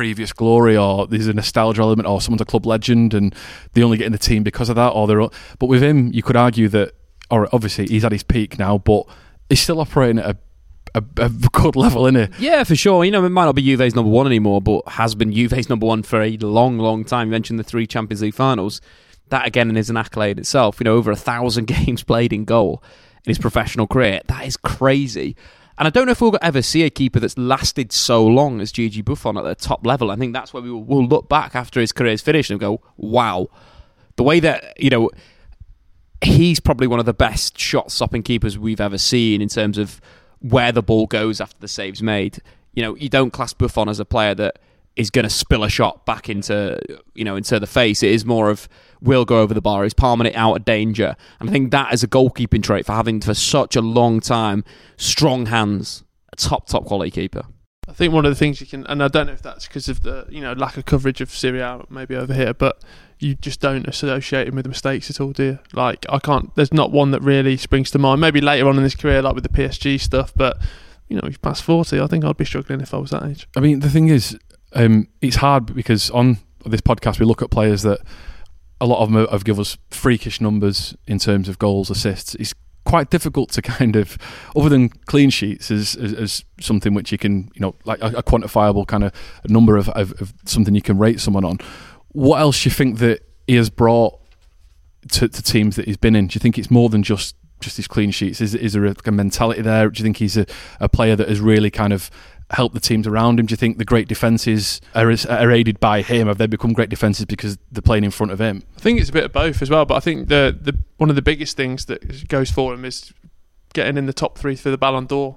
previous 0.00 0.32
glory, 0.32 0.78
or 0.78 1.06
there's 1.06 1.26
a 1.26 1.34
nostalgia 1.34 1.82
element, 1.82 2.08
or 2.08 2.22
someone's 2.22 2.40
a 2.40 2.46
club 2.46 2.64
legend, 2.64 3.12
and 3.12 3.34
they 3.74 3.82
only 3.82 3.98
get 3.98 4.06
in 4.06 4.12
the 4.12 4.18
team 4.18 4.42
because 4.42 4.70
of 4.70 4.76
that, 4.76 4.88
or 4.88 5.06
they're. 5.06 5.28
But 5.58 5.66
with 5.66 5.82
him, 5.82 6.10
you 6.14 6.22
could 6.22 6.36
argue 6.36 6.68
that, 6.68 6.94
or 7.30 7.54
obviously 7.54 7.86
he's 7.86 8.02
at 8.02 8.10
his 8.10 8.22
peak 8.22 8.58
now, 8.58 8.78
but 8.78 9.04
he's 9.50 9.60
still 9.60 9.78
operating 9.78 10.18
at 10.18 10.36
a 10.36 10.38
a, 10.94 11.04
a 11.18 11.28
good 11.52 11.76
level, 11.76 12.06
isn't 12.06 12.16
it? 12.16 12.30
Yeah, 12.38 12.64
for 12.64 12.74
sure. 12.74 13.04
You 13.04 13.10
know, 13.10 13.22
it 13.26 13.28
might 13.28 13.44
not 13.44 13.54
be 13.54 13.62
Juve's 13.62 13.94
number 13.94 14.10
one 14.10 14.26
anymore, 14.26 14.62
but 14.62 14.88
has 14.88 15.14
been 15.14 15.34
Juve's 15.34 15.68
number 15.68 15.84
one 15.84 16.02
for 16.02 16.22
a 16.22 16.34
long, 16.38 16.78
long 16.78 17.04
time. 17.04 17.28
You 17.28 17.32
mentioned 17.32 17.58
the 17.58 17.62
three 17.62 17.86
Champions 17.86 18.22
League 18.22 18.32
finals. 18.32 18.80
That 19.28 19.46
again 19.46 19.76
is 19.76 19.90
an 19.90 19.98
accolade 19.98 20.38
itself. 20.38 20.80
You 20.80 20.84
know, 20.84 20.96
over 20.96 21.10
a 21.10 21.16
thousand 21.16 21.66
games 21.76 22.02
played 22.02 22.32
in 22.32 22.46
goal 22.46 22.82
in 23.26 23.30
his 23.30 23.38
professional 23.38 23.86
career. 23.86 24.22
That 24.28 24.46
is 24.46 24.56
crazy. 24.56 25.36
And 25.80 25.86
I 25.86 25.90
don't 25.90 26.04
know 26.04 26.12
if 26.12 26.20
we'll 26.20 26.36
ever 26.42 26.60
see 26.60 26.82
a 26.82 26.90
keeper 26.90 27.20
that's 27.20 27.38
lasted 27.38 27.90
so 27.90 28.26
long 28.26 28.60
as 28.60 28.70
Gigi 28.70 29.00
Buffon 29.00 29.38
at 29.38 29.44
the 29.44 29.54
top 29.54 29.86
level. 29.86 30.10
I 30.10 30.16
think 30.16 30.34
that's 30.34 30.52
where 30.52 30.62
we 30.62 30.70
will 30.70 30.84
we'll 30.84 31.06
look 31.06 31.30
back 31.30 31.56
after 31.56 31.80
his 31.80 31.90
career's 31.90 32.20
finished 32.20 32.50
and 32.50 32.60
go, 32.60 32.82
wow. 32.98 33.48
The 34.16 34.22
way 34.22 34.40
that, 34.40 34.78
you 34.78 34.90
know, 34.90 35.08
he's 36.20 36.60
probably 36.60 36.86
one 36.86 37.00
of 37.00 37.06
the 37.06 37.14
best 37.14 37.58
shot 37.58 37.90
stopping 37.90 38.22
keepers 38.22 38.58
we've 38.58 38.78
ever 38.78 38.98
seen 38.98 39.40
in 39.40 39.48
terms 39.48 39.78
of 39.78 40.02
where 40.40 40.70
the 40.70 40.82
ball 40.82 41.06
goes 41.06 41.40
after 41.40 41.58
the 41.60 41.68
save's 41.68 42.02
made. 42.02 42.42
You 42.74 42.82
know, 42.82 42.94
you 42.96 43.08
don't 43.08 43.30
class 43.30 43.54
Buffon 43.54 43.88
as 43.88 43.98
a 43.98 44.04
player 44.04 44.34
that 44.34 44.58
is 44.96 45.10
going 45.10 45.22
to 45.24 45.30
spill 45.30 45.64
a 45.64 45.70
shot 45.70 46.04
back 46.04 46.28
into 46.28 46.78
you 47.14 47.24
know 47.24 47.36
into 47.36 47.58
the 47.58 47.66
face. 47.66 48.02
It 48.02 48.10
is 48.10 48.24
more 48.24 48.50
of 48.50 48.68
will 49.00 49.24
go 49.24 49.40
over 49.40 49.54
the 49.54 49.62
bar, 49.62 49.82
He's 49.84 49.94
palming 49.94 50.26
it 50.26 50.36
out 50.36 50.56
of 50.56 50.64
danger, 50.64 51.16
and 51.38 51.48
I 51.48 51.52
think 51.52 51.70
that 51.70 51.92
is 51.92 52.02
a 52.02 52.08
goalkeeping 52.08 52.62
trait 52.62 52.86
for 52.86 52.92
having 52.92 53.20
for 53.20 53.34
such 53.34 53.76
a 53.76 53.80
long 53.80 54.20
time 54.20 54.64
strong 54.96 55.46
hands, 55.46 56.04
a 56.32 56.36
top 56.36 56.66
top 56.66 56.84
quality 56.84 57.10
keeper. 57.10 57.44
I 57.88 57.92
think 57.92 58.12
one 58.14 58.24
of 58.24 58.30
the 58.30 58.36
things 58.36 58.60
you 58.60 58.68
can, 58.68 58.86
and 58.86 59.02
I 59.02 59.08
don't 59.08 59.26
know 59.26 59.32
if 59.32 59.42
that's 59.42 59.66
because 59.66 59.88
of 59.88 60.02
the 60.02 60.26
you 60.28 60.40
know 60.40 60.52
lack 60.52 60.76
of 60.76 60.84
coverage 60.84 61.20
of 61.20 61.30
Serie 61.30 61.60
A 61.60 61.84
maybe 61.90 62.14
over 62.14 62.32
here, 62.32 62.54
but 62.54 62.82
you 63.18 63.34
just 63.34 63.60
don't 63.60 63.86
associate 63.86 64.48
him 64.48 64.54
with 64.54 64.66
mistakes 64.66 65.10
at 65.10 65.20
all, 65.20 65.32
do 65.32 65.44
you? 65.44 65.58
Like 65.72 66.06
I 66.08 66.20
can't. 66.20 66.54
There's 66.54 66.72
not 66.72 66.92
one 66.92 67.10
that 67.10 67.20
really 67.20 67.56
springs 67.56 67.90
to 67.92 67.98
mind. 67.98 68.20
Maybe 68.20 68.40
later 68.40 68.68
on 68.68 68.76
in 68.76 68.84
his 68.84 68.94
career, 68.94 69.22
like 69.22 69.34
with 69.34 69.44
the 69.44 69.50
PSG 69.50 70.00
stuff, 70.00 70.32
but 70.36 70.58
you 71.08 71.16
know 71.16 71.22
he's 71.26 71.38
past 71.38 71.64
forty. 71.64 72.00
I 72.00 72.06
think 72.06 72.24
I'd 72.24 72.36
be 72.36 72.44
struggling 72.44 72.80
if 72.80 72.94
I 72.94 72.98
was 72.98 73.10
that 73.10 73.24
age. 73.24 73.48
I 73.56 73.60
mean, 73.60 73.80
the 73.80 73.90
thing 73.90 74.08
is, 74.08 74.38
um, 74.72 75.08
it's 75.20 75.36
hard 75.36 75.74
because 75.74 76.10
on 76.10 76.38
this 76.64 76.80
podcast 76.80 77.18
we 77.18 77.26
look 77.26 77.42
at 77.42 77.50
players 77.50 77.82
that 77.82 78.00
a 78.80 78.86
lot 78.86 79.02
of 79.02 79.12
them 79.12 79.26
have 79.26 79.44
given 79.44 79.60
us 79.60 79.76
freakish 79.90 80.40
numbers 80.40 80.96
in 81.06 81.18
terms 81.18 81.48
of 81.48 81.58
goals, 81.58 81.90
assists. 81.90 82.34
It's 82.36 82.54
quite 82.84 83.10
difficult 83.10 83.50
to 83.52 83.62
kind 83.78 83.96
of, 83.96 84.16
other 84.56 84.68
than 84.68 84.88
clean 84.88 85.30
sheets, 85.30 85.70
as, 85.70 85.96
as, 85.96 86.12
as 86.14 86.44
something 86.60 86.94
which 86.94 87.12
you 87.12 87.18
can, 87.18 87.50
you 87.54 87.60
know, 87.60 87.74
like 87.84 88.00
a, 88.00 88.06
a 88.06 88.22
quantifiable 88.22 88.86
kind 88.86 89.04
of 89.04 89.12
number 89.48 89.76
of, 89.76 89.88
of, 89.90 90.12
of 90.20 90.32
something 90.44 90.74
you 90.74 90.82
can 90.82 90.98
rate 90.98 91.20
someone 91.20 91.44
on. 91.44 91.58
What 92.12 92.40
else 92.40 92.62
do 92.62 92.68
you 92.68 92.74
think 92.74 92.98
that 92.98 93.22
he 93.46 93.56
has 93.56 93.70
brought 93.70 94.18
to, 95.12 95.28
to 95.28 95.42
teams 95.42 95.76
that 95.76 95.86
he's 95.86 95.96
been 95.96 96.16
in? 96.16 96.28
Do 96.28 96.34
you 96.34 96.40
think 96.40 96.58
it's 96.58 96.70
more 96.70 96.88
than 96.88 97.02
just 97.02 97.36
just 97.60 97.76
his 97.76 97.86
clean 97.86 98.10
sheets? 98.10 98.40
Is 98.40 98.54
is 98.54 98.72
there 98.72 98.86
a, 98.86 98.94
a 99.04 99.12
mentality 99.12 99.60
there? 99.60 99.90
Do 99.90 99.98
you 99.98 100.02
think 100.02 100.16
he's 100.16 100.36
a, 100.36 100.46
a 100.80 100.88
player 100.88 101.14
that 101.14 101.28
has 101.28 101.40
really 101.40 101.70
kind 101.70 101.92
of 101.92 102.10
helped 102.50 102.74
the 102.74 102.80
teams 102.80 103.06
around 103.06 103.38
him? 103.38 103.46
Do 103.46 103.52
you 103.52 103.56
think 103.56 103.78
the 103.78 103.84
great 103.84 104.08
defences 104.08 104.80
are, 104.94 105.10
are 105.28 105.50
aided 105.50 105.80
by 105.80 106.02
him? 106.02 106.26
Have 106.26 106.38
they 106.38 106.46
become 106.46 106.72
great 106.72 106.90
defences 106.90 107.24
because 107.24 107.58
they're 107.70 107.82
playing 107.82 108.04
in 108.04 108.10
front 108.10 108.32
of 108.32 108.40
him? 108.40 108.62
I 108.76 108.80
think 108.80 109.00
it's 109.00 109.10
a 109.10 109.12
bit 109.12 109.24
of 109.24 109.32
both 109.32 109.62
as 109.62 109.70
well. 109.70 109.84
But 109.84 109.94
I 109.96 110.00
think 110.00 110.28
the 110.28 110.56
the 110.60 110.76
one 110.96 111.10
of 111.10 111.16
the 111.16 111.22
biggest 111.22 111.56
things 111.56 111.86
that 111.86 112.28
goes 112.28 112.50
for 112.50 112.74
him 112.74 112.84
is 112.84 113.12
getting 113.72 113.96
in 113.96 114.06
the 114.06 114.12
top 114.12 114.36
three 114.38 114.56
for 114.56 114.70
the 114.70 114.78
Ballon 114.78 115.06
d'Or 115.06 115.36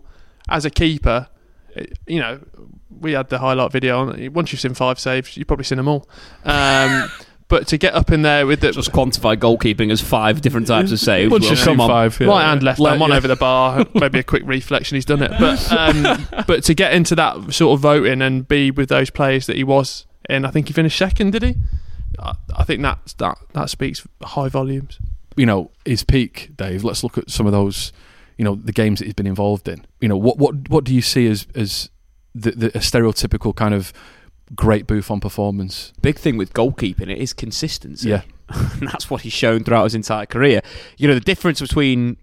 as 0.49 0.65
a 0.65 0.69
keeper. 0.69 1.29
You 2.07 2.19
know, 2.19 2.39
we 2.89 3.13
had 3.13 3.29
the 3.29 3.39
highlight 3.39 3.71
video 3.71 3.99
on. 3.99 4.33
Once 4.33 4.51
you've 4.51 4.61
seen 4.61 4.73
five 4.73 4.99
saves, 4.99 5.37
you've 5.37 5.47
probably 5.47 5.65
seen 5.65 5.77
them 5.77 5.87
all. 5.87 6.07
Um, 6.43 7.09
but 7.47 7.67
to 7.67 7.77
get 7.77 7.93
up 7.93 8.11
in 8.11 8.21
there 8.21 8.47
with 8.47 8.61
the 8.61 8.71
Just 8.71 8.91
quantify 8.91 9.35
goalkeeping 9.35 9.91
as 9.91 10.01
five 10.01 10.41
different 10.41 10.67
types 10.67 10.91
of 10.91 10.99
saves. 10.99 11.31
Well, 11.31 11.41
you've 11.41 11.59
come 11.59 11.81
on. 11.81 11.89
five, 11.89 12.19
yeah. 12.19 12.27
right 12.27 12.43
hand, 12.43 12.63
left 12.63 12.79
Let- 12.79 12.91
hand, 12.91 13.01
one 13.01 13.09
yeah. 13.11 13.17
over 13.17 13.27
the 13.27 13.35
bar, 13.35 13.85
maybe 13.93 14.19
a 14.19 14.23
quick 14.23 14.43
reflection, 14.45 14.95
he's 14.95 15.05
done 15.05 15.21
it. 15.21 15.31
But 15.39 15.71
um, 15.71 16.27
but 16.47 16.63
to 16.65 16.73
get 16.73 16.93
into 16.93 17.15
that 17.15 17.53
sort 17.53 17.77
of 17.77 17.81
voting 17.81 18.21
and 18.21 18.47
be 18.47 18.71
with 18.71 18.89
those 18.89 19.09
players 19.09 19.45
that 19.47 19.55
he 19.55 19.63
was 19.63 20.05
in, 20.29 20.45
I 20.45 20.51
think 20.51 20.67
he 20.67 20.73
finished 20.73 20.97
second, 20.97 21.31
did 21.31 21.43
he? 21.43 21.55
I, 22.19 22.33
I 22.55 22.63
think 22.63 22.81
that 22.83 23.13
that 23.17 23.37
that 23.53 23.69
speaks 23.69 24.07
high 24.21 24.49
volumes. 24.49 24.99
you 25.35 25.45
know 25.45 25.71
his 25.85 26.03
peak, 26.03 26.51
Dave. 26.55 26.83
Let's 26.83 27.03
look 27.03 27.17
at 27.17 27.29
some 27.29 27.45
of 27.45 27.51
those, 27.51 27.91
you 28.37 28.45
know, 28.45 28.55
the 28.55 28.71
games 28.71 28.99
that 28.99 29.05
he's 29.05 29.13
been 29.13 29.27
involved 29.27 29.67
in. 29.67 29.85
You 29.99 30.07
know, 30.07 30.17
what 30.17 30.37
what 30.37 30.69
what 30.69 30.83
do 30.83 30.93
you 30.93 31.01
see 31.01 31.27
as 31.27 31.47
as 31.55 31.89
the, 32.35 32.51
the 32.51 32.67
a 32.67 32.79
stereotypical 32.81 33.55
kind 33.55 33.73
of 33.73 33.93
great 34.55 34.87
Buffon 34.87 35.19
performance. 35.19 35.93
Big 36.01 36.17
thing 36.17 36.37
with 36.37 36.53
goalkeeping 36.53 37.09
it 37.09 37.17
is 37.17 37.33
consistency. 37.33 38.09
Yeah. 38.09 38.21
and 38.49 38.87
that's 38.87 39.09
what 39.09 39.21
he's 39.21 39.33
shown 39.33 39.63
throughout 39.63 39.85
his 39.85 39.95
entire 39.95 40.25
career. 40.25 40.61
You 40.97 41.07
know, 41.07 41.13
the 41.13 41.21
difference 41.21 41.61
between 41.61 42.17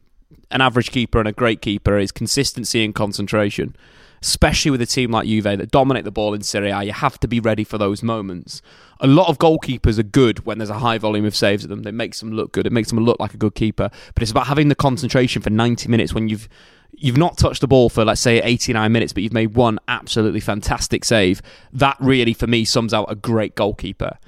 an 0.51 0.61
average 0.61 0.91
keeper 0.91 1.19
and 1.19 1.29
a 1.29 1.33
great 1.33 1.61
keeper 1.63 1.99
is 1.99 2.13
consistency 2.13 2.85
and 2.85 2.95
concentration. 2.95 3.77
Especially 4.23 4.71
with 4.71 4.83
a 4.83 4.87
team 4.87 5.13
like 5.13 5.27
Juve 5.27 5.45
that 5.45 5.71
dominate 5.71 6.05
the 6.05 6.11
ball 6.11 6.35
in 6.35 6.43
Serie 6.43 6.69
A, 6.71 6.83
you 6.83 6.93
have 6.93 7.19
to 7.21 7.27
be 7.27 7.41
ready 7.41 7.65
for 7.65 7.79
those 7.79 8.03
moments. 8.03 8.61
A 9.01 9.07
lot 9.07 9.29
of 9.29 9.39
goalkeepers 9.39 9.99
are 9.99 10.03
good 10.03 10.45
when 10.45 10.59
there's 10.59 10.69
a 10.69 10.81
high 10.81 10.99
volume 10.99 11.25
of 11.25 11.35
saves 11.35 11.65
at 11.65 11.71
them. 11.71 11.87
It 11.87 11.95
makes 11.95 12.21
them 12.21 12.31
look 12.31 12.53
good. 12.53 12.67
It 12.67 12.73
makes 12.73 12.91
them 12.91 13.03
look 13.03 13.19
like 13.19 13.33
a 13.33 13.39
good 13.39 13.55
keeper. 13.55 13.89
But 14.13 14.23
it's 14.23 14.31
about 14.31 14.47
having 14.47 14.69
the 14.69 14.75
concentration 14.75 15.41
for 15.41 15.49
90 15.49 15.89
minutes 15.89 16.13
when 16.13 16.29
you've 16.29 16.51
you've 16.93 17.17
not 17.17 17.39
touched 17.39 17.61
the 17.61 17.69
ball 17.69 17.89
for 17.89 18.05
let's 18.05 18.21
say 18.21 18.41
89 18.43 18.93
minutes 18.93 19.13
but 19.13 19.23
you've 19.23 19.33
made 19.33 19.55
one 19.55 19.79
absolutely 19.89 20.41
fantastic 20.41 21.05
save. 21.05 21.43
That 21.73 21.97
really 22.01 22.35
for 22.35 22.47
me 22.47 22.65
sums 22.65 22.95
out 22.95 23.11
a 23.11 23.15
great 23.15 23.55
goalkeeper. 23.55 24.19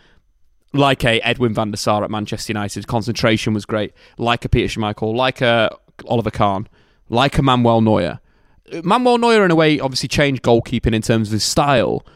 Like 0.73 1.05
a 1.05 1.21
Edwin 1.21 1.55
van 1.55 1.71
der 1.71 1.77
Sar 1.77 2.03
at 2.03 2.11
Manchester 2.11 2.53
United 2.53 2.87
concentration 2.87 3.53
was 3.53 3.67
great. 3.67 3.93
Like 4.17 4.45
a 4.45 4.49
Peter 4.49 4.69
Schmeichel 4.69 5.15
like 5.15 5.41
a 5.41 5.77
Oliver 6.07 6.31
Kahn 6.31 6.69
like 7.09 7.39
a 7.39 7.43
Manuel 7.43 7.81
Neuer. 7.81 8.21
Manuel 8.83 9.19
Neuer 9.19 9.45
in 9.45 9.51
a 9.51 9.55
way 9.55 9.79
obviously 9.79 10.09
changed 10.09 10.43
goalkeeping 10.43 10.95
in 10.95 11.03
terms 11.03 11.29
of 11.29 11.33
his 11.33 11.45
style 11.45 12.07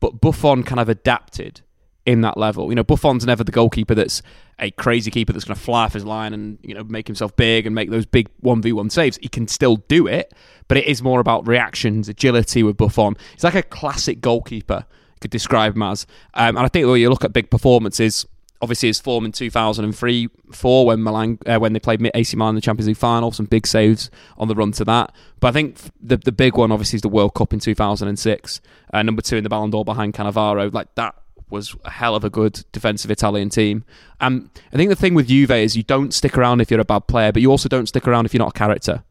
but 0.00 0.20
Buffon 0.20 0.62
kind 0.62 0.80
of 0.80 0.88
adapted 0.88 1.62
in 2.06 2.20
that 2.20 2.36
level. 2.36 2.68
You 2.68 2.74
know, 2.74 2.84
Buffon's 2.84 3.24
never 3.24 3.44
the 3.44 3.52
goalkeeper 3.52 3.94
that's 3.94 4.22
a 4.58 4.70
crazy 4.72 5.10
keeper 5.10 5.32
that's 5.32 5.44
going 5.44 5.56
to 5.56 5.60
fly 5.60 5.84
off 5.84 5.94
his 5.94 6.04
line 6.04 6.32
and 6.32 6.58
you 6.62 6.74
know 6.74 6.84
make 6.84 7.06
himself 7.06 7.34
big 7.36 7.66
and 7.66 7.74
make 7.74 7.90
those 7.90 8.06
big 8.06 8.28
one 8.40 8.62
v 8.62 8.72
one 8.72 8.90
saves. 8.90 9.18
He 9.18 9.28
can 9.28 9.48
still 9.48 9.76
do 9.76 10.06
it, 10.06 10.32
but 10.68 10.76
it 10.76 10.86
is 10.86 11.02
more 11.02 11.20
about 11.20 11.46
reactions, 11.46 12.08
agility 12.08 12.62
with 12.62 12.76
Buffon. 12.76 13.16
He's 13.32 13.44
like 13.44 13.54
a 13.54 13.62
classic 13.62 14.20
goalkeeper. 14.20 14.84
You 14.88 15.20
could 15.20 15.30
describe 15.30 15.74
him 15.76 15.82
as, 15.82 16.06
um, 16.34 16.56
and 16.56 16.66
I 16.66 16.68
think 16.68 16.86
when 16.86 17.00
you 17.00 17.10
look 17.10 17.24
at 17.24 17.32
big 17.32 17.50
performances. 17.50 18.26
Obviously, 18.62 18.88
his 18.88 18.98
form 18.98 19.26
in 19.26 19.32
2003 19.32 20.28
4 20.52 20.86
when 20.86 21.02
Milan, 21.02 21.38
uh, 21.44 21.58
when 21.58 21.74
they 21.74 21.80
played 21.80 22.00
AC 22.14 22.34
Milan 22.34 22.50
in 22.50 22.54
the 22.54 22.60
Champions 22.62 22.86
League 22.86 22.96
final, 22.96 23.30
some 23.30 23.44
big 23.44 23.66
saves 23.66 24.10
on 24.38 24.48
the 24.48 24.54
run 24.54 24.72
to 24.72 24.86
that. 24.86 25.12
But 25.40 25.48
I 25.48 25.52
think 25.52 25.76
the 26.00 26.16
the 26.16 26.32
big 26.32 26.56
one, 26.56 26.72
obviously, 26.72 26.96
is 26.96 27.02
the 27.02 27.10
World 27.10 27.34
Cup 27.34 27.52
in 27.52 27.58
2006. 27.58 28.60
Uh, 28.90 29.02
number 29.02 29.20
two 29.20 29.36
in 29.36 29.42
the 29.42 29.50
Ballon 29.50 29.68
d'Or 29.68 29.84
behind 29.84 30.14
Cannavaro. 30.14 30.72
Like 30.72 30.94
that 30.94 31.14
was 31.54 31.74
a 31.84 31.90
hell 31.90 32.14
of 32.14 32.24
a 32.24 32.30
good 32.30 32.64
defensive 32.72 33.10
Italian 33.10 33.48
team. 33.48 33.84
And 34.20 34.50
I 34.72 34.76
think 34.76 34.90
the 34.90 34.96
thing 34.96 35.14
with 35.14 35.28
Juve 35.28 35.52
is 35.52 35.76
you 35.76 35.82
don't 35.82 36.12
stick 36.12 36.36
around 36.36 36.60
if 36.60 36.70
you're 36.70 36.80
a 36.80 36.84
bad 36.84 37.06
player, 37.06 37.32
but 37.32 37.40
you 37.40 37.50
also 37.50 37.68
don't 37.68 37.86
stick 37.86 38.06
around 38.06 38.26
if 38.26 38.34
you're 38.34 38.40
not 38.40 38.54
a 38.54 38.58
character. 38.58 39.04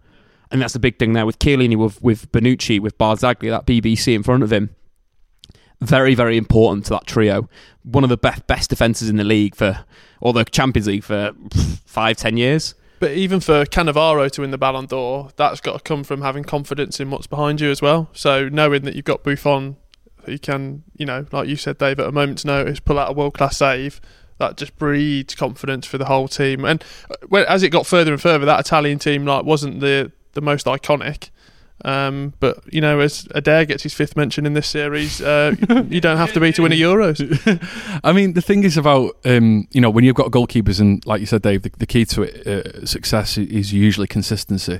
And 0.51 0.62
that's 0.62 0.73
the 0.73 0.79
big 0.79 1.00
thing 1.00 1.13
there 1.13 1.25
with 1.25 1.39
Chiellini, 1.39 1.75
with, 1.75 2.03
with 2.03 2.31
Bonucci, 2.31 2.79
with 2.79 2.97
Barzagli, 3.00 3.50
that 3.50 3.65
BBC 3.65 4.13
in 4.13 4.21
front 4.21 4.43
of 4.43 4.53
him. 4.53 4.75
Very, 5.81 6.13
very 6.13 6.38
important 6.38 6.85
to 6.85 6.91
that 6.91 7.07
trio. 7.07 7.50
One 7.81 8.03
of 8.03 8.09
the 8.09 8.17
best 8.17 8.45
best 8.45 8.69
defences 8.69 9.09
in 9.09 9.17
the 9.17 9.23
league 9.23 9.55
for, 9.55 9.83
or 10.21 10.31
the 10.31 10.45
Champions 10.45 10.88
League 10.88 11.03
for 11.03 11.33
five, 11.85 12.17
ten 12.17 12.38
years. 12.38 12.75
But 13.00 13.12
even 13.12 13.41
for 13.41 13.65
Cannavaro 13.65 14.31
to 14.31 14.41
win 14.41 14.51
the 14.51 14.57
Ballon 14.57 14.85
d'Or, 14.85 15.31
that's 15.35 15.59
got 15.59 15.73
to 15.73 15.83
come 15.83 16.05
from 16.05 16.21
having 16.21 16.45
confidence 16.45 17.01
in 17.01 17.09
what's 17.09 17.27
behind 17.27 17.59
you 17.59 17.69
as 17.69 17.81
well. 17.81 18.09
So 18.13 18.47
knowing 18.47 18.83
that 18.83 18.95
you've 18.95 19.03
got 19.03 19.23
Buffon 19.23 19.75
who 20.25 20.38
can, 20.38 20.84
you 20.98 21.06
know, 21.06 21.25
like 21.32 21.48
you 21.48 21.56
said, 21.56 21.77
Dave, 21.77 22.00
at 22.00 22.08
a 22.08 22.12
moment's 22.12 22.46
notice, 22.46 22.80
pull 22.80 23.00
out 23.00 23.10
a 23.10 23.13
world 23.13 23.34
class 23.34 23.58
save. 23.58 24.01
That 24.39 24.58
just 24.58 24.75
breeds 24.77 25.36
confidence 25.36 25.86
for 25.86 25.98
the 25.98 26.06
whole 26.06 26.27
team. 26.27 26.65
And 26.65 26.84
when, 27.27 27.46
as 27.46 27.63
it 27.63 27.70
got 27.70 27.86
further 27.86 28.12
and 28.12 28.22
further, 28.22 28.46
that 28.46 28.60
Italian 28.60 29.00
team 29.00 29.25
like 29.25 29.46
wasn't 29.46 29.80
the 29.80 30.12
the 30.34 30.42
most 30.42 30.65
iconic. 30.65 31.30
Um, 31.86 32.34
but 32.39 32.62
you 32.74 32.82
know, 32.82 33.00
as 33.00 33.27
Eder 33.36 33.65
gets 33.65 33.84
his 33.84 33.94
fifth 33.94 34.15
mention 34.15 34.46
in 34.46 34.53
this 34.53 34.68
series, 34.68 35.22
uh, 35.22 35.56
you 35.89 36.00
don't 36.00 36.18
have 36.18 36.34
to 36.34 36.39
be 36.39 36.53
to 36.53 36.62
win 36.62 36.72
a 36.72 36.75
Euros. 36.75 37.20
I 38.03 38.13
mean, 38.13 38.34
the 38.34 38.42
thing 38.42 38.63
is 38.63 38.77
about 38.77 39.18
um, 39.25 39.68
you 39.72 39.82
know 39.82 39.89
when 39.89 40.03
you've 40.03 40.15
got 40.15 40.32
goalkeepers, 40.32 40.80
and 40.80 41.06
like 41.06 41.20
you 41.20 41.25
said, 41.25 41.42
Dave, 41.42 41.63
the, 41.63 41.72
the 41.77 41.86
key 41.86 42.06
to 42.06 42.24
it, 42.24 42.48
uh, 42.48 42.86
success 42.86 43.38
is 43.38 43.74
usually 43.74 44.08
consistency. 44.08 44.80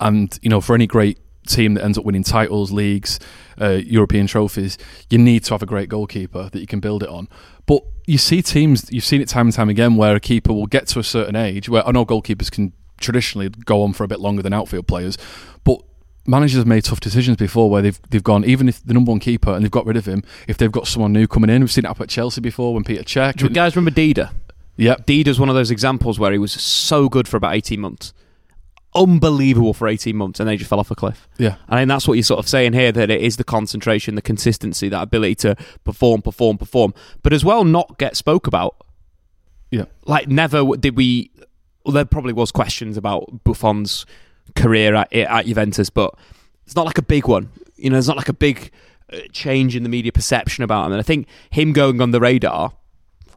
And 0.00 0.38
you 0.42 0.50
know, 0.50 0.60
for 0.60 0.74
any 0.74 0.86
great 0.86 1.18
team 1.46 1.74
that 1.74 1.84
ends 1.84 1.98
up 1.98 2.04
winning 2.04 2.24
titles, 2.24 2.72
leagues, 2.72 3.20
uh, 3.60 3.80
European 3.84 4.26
trophies, 4.26 4.78
you 5.10 5.18
need 5.18 5.44
to 5.44 5.54
have 5.54 5.62
a 5.62 5.66
great 5.66 5.88
goalkeeper 5.88 6.48
that 6.50 6.60
you 6.60 6.66
can 6.66 6.80
build 6.80 7.02
it 7.02 7.08
on. 7.08 7.28
But 7.66 7.82
you 8.06 8.18
see 8.18 8.42
teams, 8.42 8.92
you've 8.92 9.04
seen 9.04 9.20
it 9.20 9.28
time 9.28 9.46
and 9.46 9.54
time 9.54 9.68
again, 9.68 9.96
where 9.96 10.14
a 10.14 10.20
keeper 10.20 10.52
will 10.52 10.66
get 10.66 10.86
to 10.88 10.98
a 10.98 11.04
certain 11.04 11.36
age. 11.36 11.68
Where 11.68 11.86
I 11.86 11.92
know 11.92 12.04
goalkeepers 12.04 12.50
can 12.50 12.72
traditionally 13.00 13.48
go 13.48 13.82
on 13.82 13.92
for 13.92 14.04
a 14.04 14.08
bit 14.08 14.20
longer 14.20 14.42
than 14.42 14.52
outfield 14.52 14.86
players, 14.86 15.18
but 15.64 15.80
managers 16.26 16.56
have 16.56 16.66
made 16.66 16.84
tough 16.84 17.00
decisions 17.00 17.36
before 17.36 17.68
where 17.68 17.82
they've 17.82 18.00
they've 18.10 18.24
gone 18.24 18.44
even 18.44 18.68
if 18.68 18.82
the 18.86 18.94
number 18.94 19.10
one 19.10 19.20
keeper 19.20 19.52
and 19.52 19.62
they've 19.62 19.70
got 19.70 19.84
rid 19.84 19.96
of 19.96 20.06
him 20.06 20.22
if 20.48 20.56
they've 20.56 20.72
got 20.72 20.86
someone 20.86 21.12
new 21.12 21.26
coming 21.26 21.50
in. 21.50 21.60
We've 21.60 21.70
seen 21.70 21.84
it 21.84 21.88
up 21.88 22.00
at 22.00 22.08
Chelsea 22.08 22.40
before 22.40 22.72
when 22.72 22.84
Peter 22.84 23.02
Cech. 23.02 23.36
Do 23.36 23.44
you 23.44 23.50
guys 23.50 23.76
remember 23.76 23.98
Dida? 23.98 24.32
Yeah, 24.76 24.96
Dida's 24.96 25.38
one 25.38 25.48
of 25.48 25.54
those 25.54 25.70
examples 25.70 26.18
where 26.18 26.32
he 26.32 26.38
was 26.38 26.52
so 26.52 27.08
good 27.08 27.28
for 27.28 27.36
about 27.36 27.54
eighteen 27.54 27.80
months 27.80 28.12
unbelievable 28.94 29.74
for 29.74 29.88
18 29.88 30.16
months 30.16 30.40
and 30.40 30.48
they 30.48 30.56
just 30.56 30.70
fell 30.70 30.80
off 30.80 30.90
a 30.90 30.94
cliff. 30.94 31.28
Yeah. 31.38 31.56
I 31.68 31.80
mean, 31.80 31.88
that's 31.88 32.06
what 32.06 32.14
you're 32.14 32.22
sort 32.22 32.38
of 32.38 32.48
saying 32.48 32.74
here 32.74 32.92
that 32.92 33.10
it 33.10 33.20
is 33.20 33.36
the 33.36 33.44
concentration, 33.44 34.14
the 34.14 34.22
consistency, 34.22 34.88
that 34.88 35.02
ability 35.02 35.34
to 35.36 35.56
perform, 35.84 36.22
perform, 36.22 36.58
perform, 36.58 36.94
but 37.22 37.32
as 37.32 37.44
well 37.44 37.64
not 37.64 37.98
get 37.98 38.16
spoke 38.16 38.46
about. 38.46 38.76
Yeah. 39.70 39.86
Like, 40.06 40.28
never 40.28 40.64
did 40.76 40.96
we. 40.96 41.30
Well, 41.84 41.92
there 41.92 42.04
probably 42.04 42.32
was 42.32 42.50
questions 42.50 42.96
about 42.96 43.44
Buffon's 43.44 44.06
career 44.56 44.94
at, 44.94 45.12
at 45.12 45.46
Juventus, 45.46 45.90
but 45.90 46.14
it's 46.64 46.76
not 46.76 46.86
like 46.86 46.98
a 46.98 47.02
big 47.02 47.26
one. 47.26 47.50
You 47.76 47.90
know, 47.90 47.98
it's 47.98 48.08
not 48.08 48.16
like 48.16 48.28
a 48.28 48.34
big 48.34 48.70
uh, 49.12 49.18
change 49.32 49.76
in 49.76 49.82
the 49.82 49.88
media 49.88 50.12
perception 50.12 50.64
about 50.64 50.86
him. 50.86 50.92
And 50.92 51.00
I 51.00 51.02
think 51.02 51.26
him 51.50 51.72
going 51.72 52.00
on 52.00 52.12
the 52.12 52.20
radar 52.20 52.72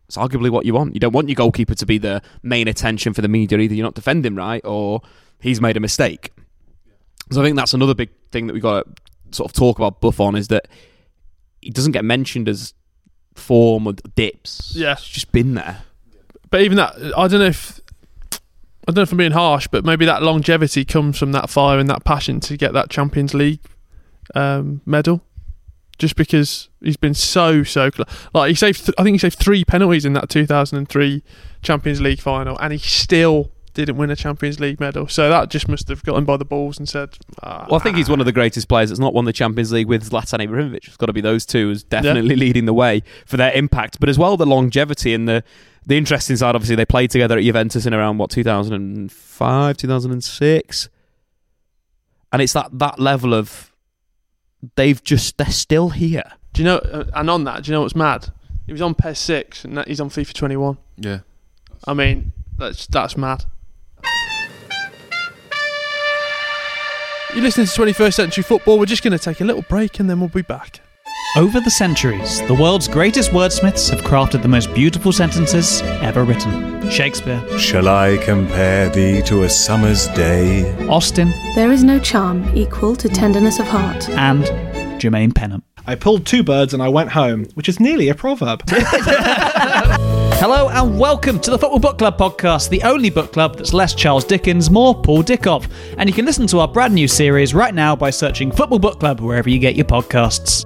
it's 0.08 0.16
arguably 0.16 0.50
what 0.50 0.66
you 0.66 0.74
want. 0.74 0.94
You 0.94 1.00
don't 1.00 1.12
want 1.12 1.28
your 1.28 1.36
goalkeeper 1.36 1.76
to 1.76 1.86
be 1.86 1.98
the 1.98 2.22
main 2.42 2.68
attention 2.68 3.14
for 3.14 3.22
the 3.22 3.28
media. 3.28 3.58
Either 3.58 3.76
you're 3.76 3.86
not 3.86 3.94
defending 3.94 4.36
right 4.36 4.64
or 4.64 5.02
he's 5.40 5.62
made 5.62 5.78
a 5.78 5.80
mistake. 5.80 6.32
So 7.32 7.42
I 7.42 7.44
think 7.44 7.58
that's 7.58 7.74
another 7.74 7.94
big 7.94 8.10
thing 8.32 8.48
that 8.48 8.54
we've 8.54 8.62
got 8.62 8.86
to 8.86 9.36
sort 9.36 9.52
of 9.52 9.56
talk 9.56 9.78
about 9.78 10.02
Buffon 10.02 10.36
is 10.36 10.48
that 10.48 10.68
he 11.62 11.70
doesn't 11.70 11.92
get 11.92 12.06
mentioned 12.06 12.48
as 12.48 12.74
form 13.36 13.88
or 13.88 13.94
dips. 14.16 14.74
Yeah. 14.76 14.94
It's 14.94 15.08
just 15.08 15.32
been 15.32 15.54
there. 15.56 15.84
But 16.50 16.62
even 16.62 16.78
that, 16.78 16.96
I 17.18 17.28
don't 17.28 17.40
know 17.40 17.48
if. 17.48 17.80
I 18.32 18.94
don't 18.94 18.98
know 18.98 19.02
if 19.02 19.12
I'm 19.12 19.18
being 19.18 19.32
harsh, 19.34 19.68
but 19.68 19.84
maybe 19.84 20.06
that 20.06 20.24
longevity 20.24 20.86
comes 20.86 21.20
from 21.20 21.34
that 21.34 21.50
fire 21.50 21.78
and 21.78 21.90
that 21.90 22.06
passion 22.06 22.40
to 22.40 22.56
get 22.56 22.72
that 22.72 22.90
Champions 22.90 23.34
League 23.34 23.60
um, 24.34 24.80
medal. 24.86 25.22
Just 26.00 26.16
because 26.16 26.70
he's 26.80 26.96
been 26.96 27.14
so 27.14 27.64
so 27.64 27.92
close. 27.92 28.08
Like 28.34 28.48
he 28.48 28.56
saved, 28.56 28.86
th- 28.86 28.96
I 28.98 29.04
think 29.04 29.16
he 29.16 29.18
saved 29.18 29.40
three 29.40 29.66
penalties 29.66 30.06
in 30.06 30.14
that 30.14 30.30
2003 30.30 31.22
Champions 31.64 32.00
League 32.00 32.22
final, 32.22 32.58
and 32.60 32.72
he 32.72 32.80
still 32.80 33.52
didn't 33.86 33.98
win 33.98 34.10
a 34.10 34.16
Champions 34.16 34.60
League 34.60 34.80
medal. 34.80 35.08
So 35.08 35.30
that 35.30 35.50
just 35.50 35.68
must 35.68 35.88
have 35.90 36.04
got 36.04 36.18
him 36.18 36.26
by 36.26 36.38
the 36.38 36.46
balls 36.46 36.78
and 36.78 36.88
said. 36.88 37.18
Ah, 37.44 37.66
Well, 37.70 37.80
I 37.80 37.84
think 37.84 37.98
he's 37.98 38.10
one 38.10 38.20
of 38.20 38.26
the 38.26 38.32
greatest 38.32 38.68
players 38.68 38.90
that's 38.90 39.00
not 39.00 39.14
won 39.14 39.26
the 39.26 39.34
Champions 39.34 39.72
League 39.72 39.88
with 39.88 40.10
Zlatan 40.10 40.46
Ibrahimovic. 40.46 40.88
It's 40.88 40.98
got 40.98 41.08
to 41.08 41.14
be 41.14 41.22
those 41.22 41.46
two 41.46 41.70
as 41.72 41.84
definitely 41.84 42.36
leading 42.36 42.66
the 42.66 42.74
way 42.74 43.04
for 43.26 43.38
their 43.38 43.52
impact, 43.54 44.00
but 44.00 44.10
as 44.10 44.18
well 44.18 44.38
the 44.38 44.46
longevity 44.46 45.14
and 45.14 45.28
the 45.28 45.44
the 45.86 45.98
interesting 45.98 46.36
side. 46.36 46.56
Obviously, 46.56 46.76
they 46.76 46.86
played 46.86 47.12
together 47.12 47.38
at 47.38 47.44
Juventus 47.44 47.86
in 47.86 47.94
around 47.94 48.18
what 48.18 48.30
2005, 48.30 49.78
2006, 49.78 50.90
and 52.34 52.42
it's 52.42 52.54
that 52.54 52.70
that 52.78 53.00
level 53.00 53.34
of 53.34 53.72
they've 54.76 55.04
just 55.04 55.38
they're 55.38 55.48
still 55.48 55.90
here. 55.90 56.32
Do 56.54 56.62
you 56.62 56.66
know? 56.66 56.78
Uh, 56.78 57.06
and 57.14 57.30
on 57.30 57.44
that, 57.46 57.64
do 57.64 57.72
you 57.72 57.76
know 57.76 57.82
what's 57.82 57.96
mad? 57.96 58.30
He 58.66 58.72
was 58.74 58.82
on 58.82 58.96
PES 58.96 59.20
six, 59.20 59.64
and 59.64 59.84
he's 59.86 60.02
on 60.02 60.10
FIFA 60.10 60.34
21. 60.34 60.78
Yeah. 60.98 61.20
I 61.86 61.94
mean, 61.94 62.34
that's 62.58 62.86
that's 62.88 63.16
mad. 63.16 63.46
You're 67.38 67.44
listening 67.44 67.68
to 67.68 67.72
21st 67.82 68.14
Century 68.16 68.44
Football. 68.44 68.80
We're 68.80 68.88
just 68.88 69.04
going 69.04 69.16
to 69.16 69.24
take 69.24 69.42
a 69.42 69.44
little 69.44 69.62
break, 69.62 70.00
and 70.00 70.10
then 70.10 70.20
we'll 70.20 70.28
be 70.28 70.42
back. 70.42 70.80
Over 71.38 71.60
the 71.60 71.70
centuries, 71.70 72.42
the 72.48 72.56
world's 72.56 72.88
greatest 72.88 73.30
wordsmiths 73.30 73.92
have 73.92 74.02
crafted 74.02 74.42
the 74.42 74.48
most 74.48 74.74
beautiful 74.74 75.12
sentences 75.14 75.84
ever 76.02 76.24
written. 76.24 76.90
Shakespeare, 76.90 77.40
Shall 77.60 77.90
I 77.90 78.18
compare 78.26 78.90
thee 78.90 79.22
to 79.28 79.44
a 79.44 79.50
summer's 79.50 80.08
day? 80.16 80.74
Austen, 80.88 81.30
There 81.54 81.72
is 81.72 81.84
no 81.84 82.00
charm 82.00 82.50
equal 82.58 82.96
to 82.96 83.08
tenderness 83.08 83.60
of 83.60 83.68
heart. 83.68 84.10
and 84.10 84.44
Jermaine 85.00 85.36
Pennant. 85.36 85.64
I 85.90 85.96
pulled 85.96 86.26
two 86.26 86.44
birds 86.44 86.74
and 86.74 86.84
I 86.84 86.90
went 86.90 87.12
home, 87.12 87.46
which 87.54 87.70
is 87.70 87.80
nearly 87.80 88.10
a 88.10 88.14
proverb. 88.14 88.62
Hello 88.70 90.68
and 90.68 91.00
welcome 91.00 91.40
to 91.40 91.50
the 91.50 91.58
Football 91.58 91.80
Book 91.80 91.98
Club 91.98 92.18
podcast, 92.18 92.68
the 92.68 92.84
only 92.84 93.10
book 93.10 93.32
club 93.32 93.56
that's 93.56 93.74
less 93.74 93.96
Charles 93.96 94.26
Dickens, 94.26 94.70
more 94.70 94.94
Paul 94.94 95.24
Dickov. 95.24 95.72
And 95.98 96.10
you 96.10 96.14
can 96.14 96.26
listen 96.26 96.46
to 96.48 96.60
our 96.60 96.68
brand 96.68 96.94
new 96.94 97.08
series 97.08 97.54
right 97.54 97.74
now 97.74 97.96
by 97.96 98.10
searching 98.10 98.52
Football 98.52 98.80
Book 98.80 99.00
Club 99.00 99.22
wherever 99.22 99.50
you 99.50 99.60
get 99.60 99.78
your 99.78 99.86
podcasts. 99.86 100.66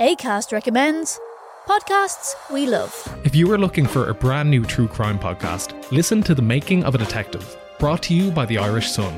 ACAST 0.00 0.50
recommends 0.52 1.20
podcasts 1.68 2.34
we 2.50 2.64
love. 2.64 3.20
If 3.22 3.36
you 3.36 3.52
are 3.52 3.58
looking 3.58 3.84
for 3.84 4.08
a 4.08 4.14
brand 4.14 4.50
new 4.50 4.64
true 4.64 4.88
crime 4.88 5.18
podcast, 5.18 5.74
listen 5.92 6.22
to 6.22 6.34
The 6.34 6.40
Making 6.40 6.84
of 6.84 6.94
a 6.94 6.98
Detective, 6.98 7.54
brought 7.78 8.02
to 8.04 8.14
you 8.14 8.30
by 8.30 8.46
the 8.46 8.56
Irish 8.56 8.90
Sun. 8.90 9.14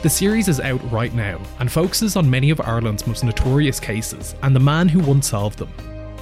The 0.00 0.08
series 0.08 0.48
is 0.48 0.60
out 0.60 0.80
right 0.90 1.12
now 1.12 1.38
and 1.58 1.70
focuses 1.70 2.16
on 2.16 2.30
many 2.30 2.48
of 2.48 2.58
Ireland's 2.58 3.06
most 3.06 3.22
notorious 3.22 3.78
cases 3.78 4.34
and 4.42 4.56
the 4.56 4.60
man 4.60 4.88
who 4.88 5.00
once 5.00 5.28
solved 5.28 5.58
them. 5.58 5.74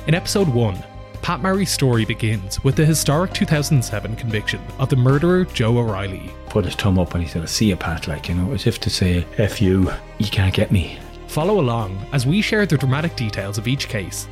In 0.09 0.16
episode 0.16 0.49
1, 0.49 0.83
Pat 1.23 1.38
Murray's 1.38 1.71
story 1.71 2.05
begins 2.05 2.64
with 2.64 2.75
the 2.75 2.85
historic 2.85 3.33
2007 3.35 4.16
conviction 4.16 4.61
of 4.81 4.88
the 4.88 4.97
murderer 4.97 5.45
Joe 5.45 5.78
O'Reilly. 5.78 6.33
Put 6.49 6.64
his 6.64 6.75
thumb 6.75 6.99
up 6.99 7.14
and 7.14 7.23
he 7.23 7.28
said, 7.28 7.43
to 7.43 7.47
See 7.47 7.66
you, 7.66 7.76
Pat, 7.76 8.09
like, 8.09 8.28
you 8.28 8.35
know, 8.35 8.52
as 8.52 8.66
if 8.66 8.81
to 8.81 8.90
say, 8.90 9.25
F 9.38 9.62
you, 9.62 9.93
you 10.19 10.26
can't 10.26 10.52
get 10.52 10.73
me. 10.73 10.99
Follow 11.28 11.61
along 11.61 12.06
as 12.12 12.26
we 12.26 12.40
share 12.40 12.66
the 12.66 12.76
dramatic 12.76 13.16
details 13.16 13.59
of 13.59 13.68
each 13.68 13.88
case. 13.88 14.28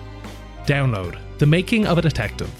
Download 0.66 1.18
The 1.38 1.46
Making 1.46 1.86
of 1.86 1.98
a 1.98 2.02
Detective. 2.02 2.50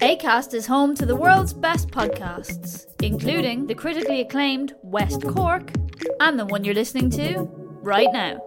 ACAST 0.00 0.54
is 0.54 0.66
home 0.66 0.94
to 0.94 1.06
the 1.06 1.16
world's 1.16 1.52
best 1.52 1.90
podcasts, 1.90 2.86
including 3.02 3.66
the 3.66 3.74
critically 3.74 4.20
acclaimed 4.20 4.74
West 4.82 5.22
Cork 5.26 5.72
and 6.20 6.38
the 6.38 6.46
one 6.46 6.64
you're 6.64 6.74
listening 6.74 7.10
to 7.10 7.48
right 7.82 8.08
now. 8.12 8.40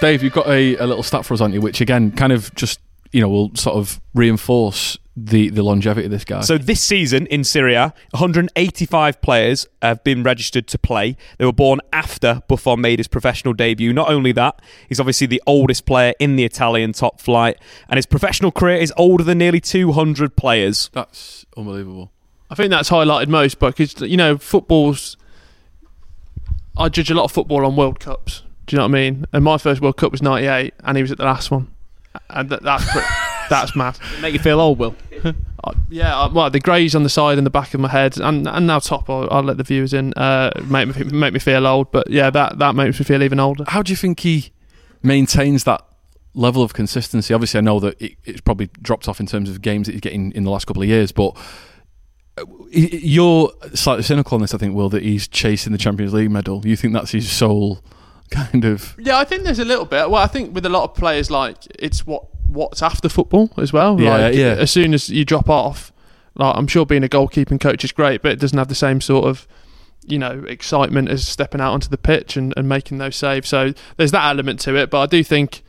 Dave, 0.00 0.22
you've 0.22 0.32
got 0.32 0.46
a, 0.46 0.76
a 0.76 0.86
little 0.86 1.02
stat 1.02 1.24
for 1.24 1.34
us, 1.34 1.40
on 1.40 1.52
you, 1.52 1.60
which 1.60 1.80
again 1.80 2.12
kind 2.12 2.32
of 2.32 2.54
just 2.54 2.78
you 3.12 3.20
know 3.20 3.28
will 3.28 3.54
sort 3.54 3.76
of 3.76 4.00
reinforce 4.14 4.98
the 5.24 5.50
the 5.50 5.62
longevity 5.62 6.04
of 6.04 6.10
this 6.10 6.24
guy. 6.24 6.40
So 6.40 6.58
this 6.58 6.80
season 6.80 7.26
in 7.26 7.44
Serie 7.44 7.74
A, 7.74 7.94
185 8.10 9.20
players 9.20 9.66
have 9.82 10.02
been 10.04 10.22
registered 10.22 10.66
to 10.68 10.78
play. 10.78 11.16
They 11.38 11.44
were 11.44 11.52
born 11.52 11.80
after 11.92 12.42
Buffon 12.48 12.80
made 12.80 12.98
his 12.98 13.08
professional 13.08 13.54
debut. 13.54 13.92
Not 13.92 14.10
only 14.10 14.32
that, 14.32 14.60
he's 14.88 15.00
obviously 15.00 15.26
the 15.26 15.42
oldest 15.46 15.86
player 15.86 16.14
in 16.18 16.36
the 16.36 16.44
Italian 16.44 16.92
top 16.92 17.20
flight, 17.20 17.58
and 17.88 17.98
his 17.98 18.06
professional 18.06 18.52
career 18.52 18.76
is 18.76 18.92
older 18.96 19.24
than 19.24 19.38
nearly 19.38 19.60
200 19.60 20.36
players. 20.36 20.90
That's 20.92 21.44
unbelievable. 21.56 22.12
I 22.50 22.54
think 22.54 22.70
that's 22.70 22.90
highlighted 22.90 23.28
most 23.28 23.58
because 23.58 24.00
you 24.00 24.16
know 24.16 24.38
football's. 24.38 25.16
I 26.76 26.88
judge 26.88 27.10
a 27.10 27.14
lot 27.14 27.24
of 27.24 27.32
football 27.32 27.66
on 27.66 27.74
World 27.74 27.98
Cups. 27.98 28.42
Do 28.66 28.76
you 28.76 28.78
know 28.78 28.84
what 28.84 28.90
I 28.90 29.00
mean? 29.00 29.24
And 29.32 29.42
my 29.42 29.58
first 29.58 29.80
World 29.80 29.96
Cup 29.96 30.12
was 30.12 30.22
'98, 30.22 30.74
and 30.84 30.96
he 30.96 31.02
was 31.02 31.10
at 31.10 31.18
the 31.18 31.24
last 31.24 31.50
one, 31.50 31.74
and 32.30 32.48
that, 32.50 32.62
that's 32.62 32.90
pretty, 32.90 33.06
that's 33.50 33.76
mad. 33.76 33.98
Make 34.20 34.32
you 34.32 34.38
feel 34.38 34.60
old, 34.60 34.78
Will? 34.78 34.96
Uh, 35.64 35.72
yeah, 35.90 36.16
uh, 36.16 36.28
well, 36.32 36.48
the 36.48 36.60
greys 36.60 36.94
on 36.94 37.02
the 37.02 37.08
side 37.08 37.36
and 37.36 37.44
the 37.44 37.50
back 37.50 37.74
of 37.74 37.80
my 37.80 37.88
head, 37.88 38.16
and 38.20 38.46
and 38.46 38.66
now 38.68 38.78
top. 38.78 39.10
I'll, 39.10 39.26
I'll 39.28 39.42
let 39.42 39.56
the 39.56 39.64
viewers 39.64 39.92
in. 39.92 40.14
Uh, 40.14 40.52
make 40.64 40.86
me 40.86 41.04
make 41.04 41.32
me 41.32 41.40
feel 41.40 41.66
old, 41.66 41.90
but 41.90 42.08
yeah, 42.08 42.30
that 42.30 42.60
that 42.60 42.76
makes 42.76 42.98
me 43.00 43.04
feel 43.04 43.24
even 43.24 43.40
older. 43.40 43.64
How 43.66 43.82
do 43.82 43.90
you 43.90 43.96
think 43.96 44.20
he 44.20 44.52
maintains 45.02 45.64
that 45.64 45.84
level 46.32 46.62
of 46.62 46.74
consistency? 46.74 47.34
Obviously, 47.34 47.58
I 47.58 47.62
know 47.62 47.80
that 47.80 48.00
it, 48.00 48.16
it's 48.24 48.40
probably 48.40 48.70
dropped 48.80 49.08
off 49.08 49.18
in 49.18 49.26
terms 49.26 49.50
of 49.50 49.60
games 49.60 49.88
that 49.88 49.94
he's 49.94 50.00
getting 50.00 50.30
in 50.30 50.44
the 50.44 50.50
last 50.50 50.68
couple 50.68 50.82
of 50.82 50.88
years, 50.88 51.10
but 51.10 51.36
uh, 52.36 52.44
you're 52.70 53.50
slightly 53.74 54.04
cynical 54.04 54.36
on 54.36 54.42
this. 54.42 54.54
I 54.54 54.58
think, 54.58 54.76
Will, 54.76 54.90
that 54.90 55.02
he's 55.02 55.26
chasing 55.26 55.72
the 55.72 55.78
Champions 55.78 56.14
League 56.14 56.30
medal. 56.30 56.64
You 56.64 56.76
think 56.76 56.94
that's 56.94 57.10
his 57.10 57.28
sole 57.28 57.82
kind 58.52 58.64
of? 58.64 58.94
Yeah, 58.98 59.18
I 59.18 59.24
think 59.24 59.44
there's 59.44 59.58
a 59.58 59.64
little 59.64 59.84
bit. 59.84 60.10
Well, 60.10 60.22
I 60.22 60.26
think 60.26 60.54
with 60.54 60.66
a 60.66 60.68
lot 60.68 60.84
of 60.84 60.94
players, 60.94 61.30
like 61.30 61.56
it's 61.78 62.06
what 62.06 62.26
what's 62.46 62.82
after 62.82 63.08
football 63.08 63.50
as 63.56 63.72
well. 63.72 64.00
Yeah, 64.00 64.16
like, 64.16 64.34
yeah. 64.34 64.56
As 64.58 64.70
soon 64.70 64.94
as 64.94 65.08
you 65.08 65.24
drop 65.24 65.48
off, 65.48 65.92
like 66.34 66.56
I'm 66.56 66.66
sure 66.66 66.86
being 66.86 67.04
a 67.04 67.08
goalkeeping 67.08 67.60
coach 67.60 67.84
is 67.84 67.92
great, 67.92 68.22
but 68.22 68.32
it 68.32 68.40
doesn't 68.40 68.58
have 68.58 68.68
the 68.68 68.74
same 68.74 69.00
sort 69.00 69.26
of 69.26 69.46
you 70.06 70.18
know 70.18 70.44
excitement 70.48 71.08
as 71.08 71.26
stepping 71.26 71.60
out 71.60 71.72
onto 71.72 71.88
the 71.88 71.98
pitch 71.98 72.36
and, 72.36 72.54
and 72.56 72.68
making 72.68 72.98
those 72.98 73.16
saves. 73.16 73.48
So 73.48 73.72
there's 73.96 74.12
that 74.12 74.28
element 74.28 74.60
to 74.60 74.76
it. 74.76 74.90
But 74.90 75.00
I 75.00 75.06
do 75.06 75.22
think 75.22 75.62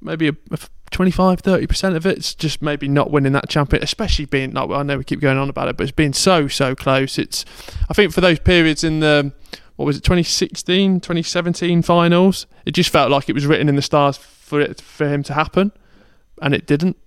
maybe 0.00 0.28
a, 0.28 0.36
a 0.50 0.58
25 0.90 1.42
30% 1.42 1.94
of 1.94 2.04
it's 2.04 2.34
just 2.34 2.62
maybe 2.62 2.88
not 2.88 3.10
winning 3.10 3.32
that 3.32 3.48
champion 3.48 3.82
especially 3.82 4.24
being 4.24 4.52
like 4.52 4.68
well, 4.68 4.80
I 4.80 4.82
know 4.82 4.98
we 4.98 5.04
keep 5.04 5.20
going 5.20 5.38
on 5.38 5.48
about 5.48 5.68
it 5.68 5.76
but 5.76 5.84
it's 5.84 5.92
been 5.92 6.12
so 6.12 6.48
so 6.48 6.74
close 6.74 7.18
it's 7.18 7.44
I 7.88 7.94
think 7.94 8.12
for 8.12 8.20
those 8.20 8.38
periods 8.40 8.82
in 8.82 9.00
the 9.00 9.32
what 9.80 9.86
was 9.86 9.96
it 9.96 10.04
2016 10.04 11.00
2017 11.00 11.80
finals? 11.80 12.46
It 12.66 12.72
just 12.72 12.90
felt 12.90 13.10
like 13.10 13.30
it 13.30 13.32
was 13.32 13.46
written 13.46 13.66
in 13.66 13.76
the 13.76 13.82
stars 13.82 14.18
for 14.18 14.60
it 14.60 14.78
for 14.78 15.08
him 15.08 15.22
to 15.22 15.32
happen 15.32 15.72
and 16.42 16.52
it 16.52 16.66
didn't. 16.66 16.98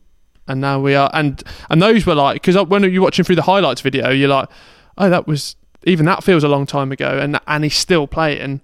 And 0.48 0.60
now 0.60 0.82
we 0.82 0.96
are 0.96 1.12
and 1.14 1.44
and 1.70 1.80
those 1.80 2.08
were 2.08 2.16
like 2.16 2.42
because 2.42 2.58
when 2.66 2.82
you're 2.92 3.04
watching 3.04 3.26
through 3.26 3.36
the 3.36 3.44
highlights 3.44 3.82
video 3.82 4.10
you're 4.10 4.28
like 4.28 4.50
oh 4.98 5.08
that 5.08 5.28
was 5.28 5.56
even 5.84 6.08
that 6.08 6.24
feels 6.24 6.44
a 6.44 6.48
long 6.48 6.66
time 6.66 6.92
ago 6.92 7.20
and 7.20 7.40
and 7.46 7.64
he's 7.64 7.76
still 7.76 8.08
playing. 8.08 8.62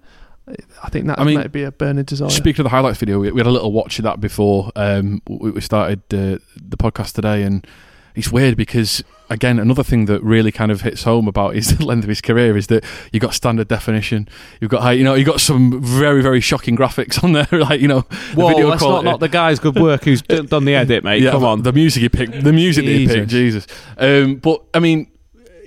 I 0.83 0.89
think 0.89 1.05
that 1.05 1.19
I 1.19 1.23
mean, 1.23 1.35
might 1.35 1.51
be 1.51 1.61
a 1.61 1.71
burning 1.71 2.05
desire. 2.05 2.31
Speaking 2.31 2.61
of 2.61 2.63
the 2.63 2.75
highlights 2.75 2.97
video, 2.97 3.19
we, 3.19 3.31
we 3.31 3.39
had 3.39 3.45
a 3.45 3.51
little 3.51 3.71
watch 3.71 3.99
of 3.99 4.03
that 4.05 4.19
before 4.19 4.71
um, 4.75 5.21
we, 5.27 5.51
we 5.51 5.61
started 5.61 5.99
uh, 6.11 6.41
the 6.55 6.77
podcast 6.77 7.13
today, 7.13 7.43
and 7.43 7.67
it's 8.15 8.31
weird 8.31 8.57
because 8.57 9.03
again, 9.29 9.59
another 9.59 9.83
thing 9.83 10.05
that 10.05 10.21
really 10.23 10.51
kind 10.51 10.71
of 10.71 10.81
hits 10.81 11.03
home 11.03 11.27
about 11.27 11.55
his 11.55 11.79
length 11.83 12.03
of 12.03 12.09
his 12.09 12.21
career 12.21 12.57
is 12.57 12.67
that 12.67 12.83
you've 13.11 13.21
got 13.21 13.33
standard 13.33 13.67
definition, 13.67 14.27
you've 14.59 14.71
got 14.71 14.89
you 14.97 15.03
know 15.03 15.13
you 15.13 15.23
got 15.25 15.41
some 15.41 15.81
very 15.81 16.21
very 16.21 16.41
shocking 16.41 16.75
graphics 16.75 17.23
on 17.23 17.33
there, 17.33 17.47
like 17.51 17.81
you 17.81 17.87
know, 17.87 18.01
Whoa, 18.35 18.49
video 18.49 18.69
that's 18.69 18.81
quality. 18.81 19.05
not, 19.05 19.11
not 19.11 19.19
the 19.19 19.29
guy's 19.29 19.59
good 19.59 19.75
work 19.75 20.03
who's 20.03 20.21
done 20.21 20.65
the 20.65 20.75
edit, 20.75 21.03
mate. 21.03 21.21
Yeah, 21.21 21.31
Come 21.31 21.43
on. 21.45 21.63
the 21.63 21.73
music 21.73 22.03
you 22.03 22.09
picked, 22.09 22.43
the 22.43 22.53
music 22.53 22.85
that 22.85 22.91
you 22.91 23.07
picked, 23.07 23.29
Jesus. 23.29 23.67
Um, 23.97 24.35
but 24.35 24.63
I 24.73 24.79
mean, 24.79 25.11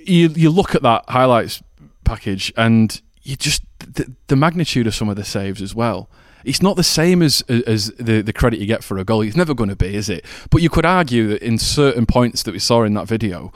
you 0.05 0.29
you 0.29 0.49
look 0.49 0.75
at 0.75 0.81
that 0.83 1.05
highlights 1.09 1.61
package 2.03 2.51
and 2.57 3.01
you 3.21 3.35
just 3.35 3.63
the, 3.79 4.13
the 4.27 4.35
magnitude 4.35 4.87
of 4.87 4.95
some 4.95 5.09
of 5.09 5.15
the 5.15 5.23
saves 5.23 5.61
as 5.61 5.73
well. 5.73 6.09
It's 6.45 6.61
not 6.61 6.75
the 6.75 6.83
same 6.83 7.21
as 7.21 7.41
as 7.49 7.87
the, 7.99 8.21
the 8.21 8.33
credit 8.33 8.59
you 8.59 8.65
get 8.65 8.83
for 8.83 8.97
a 8.97 9.03
goal. 9.03 9.21
It's 9.21 9.35
never 9.37 9.53
going 9.53 9.69
to 9.69 9.75
be, 9.75 9.95
is 9.95 10.09
it? 10.09 10.25
But 10.49 10.61
you 10.61 10.69
could 10.69 10.85
argue 10.85 11.27
that 11.29 11.41
in 11.41 11.57
certain 11.57 12.05
points 12.05 12.43
that 12.43 12.51
we 12.51 12.59
saw 12.59 12.83
in 12.83 12.93
that 12.95 13.07
video, 13.07 13.51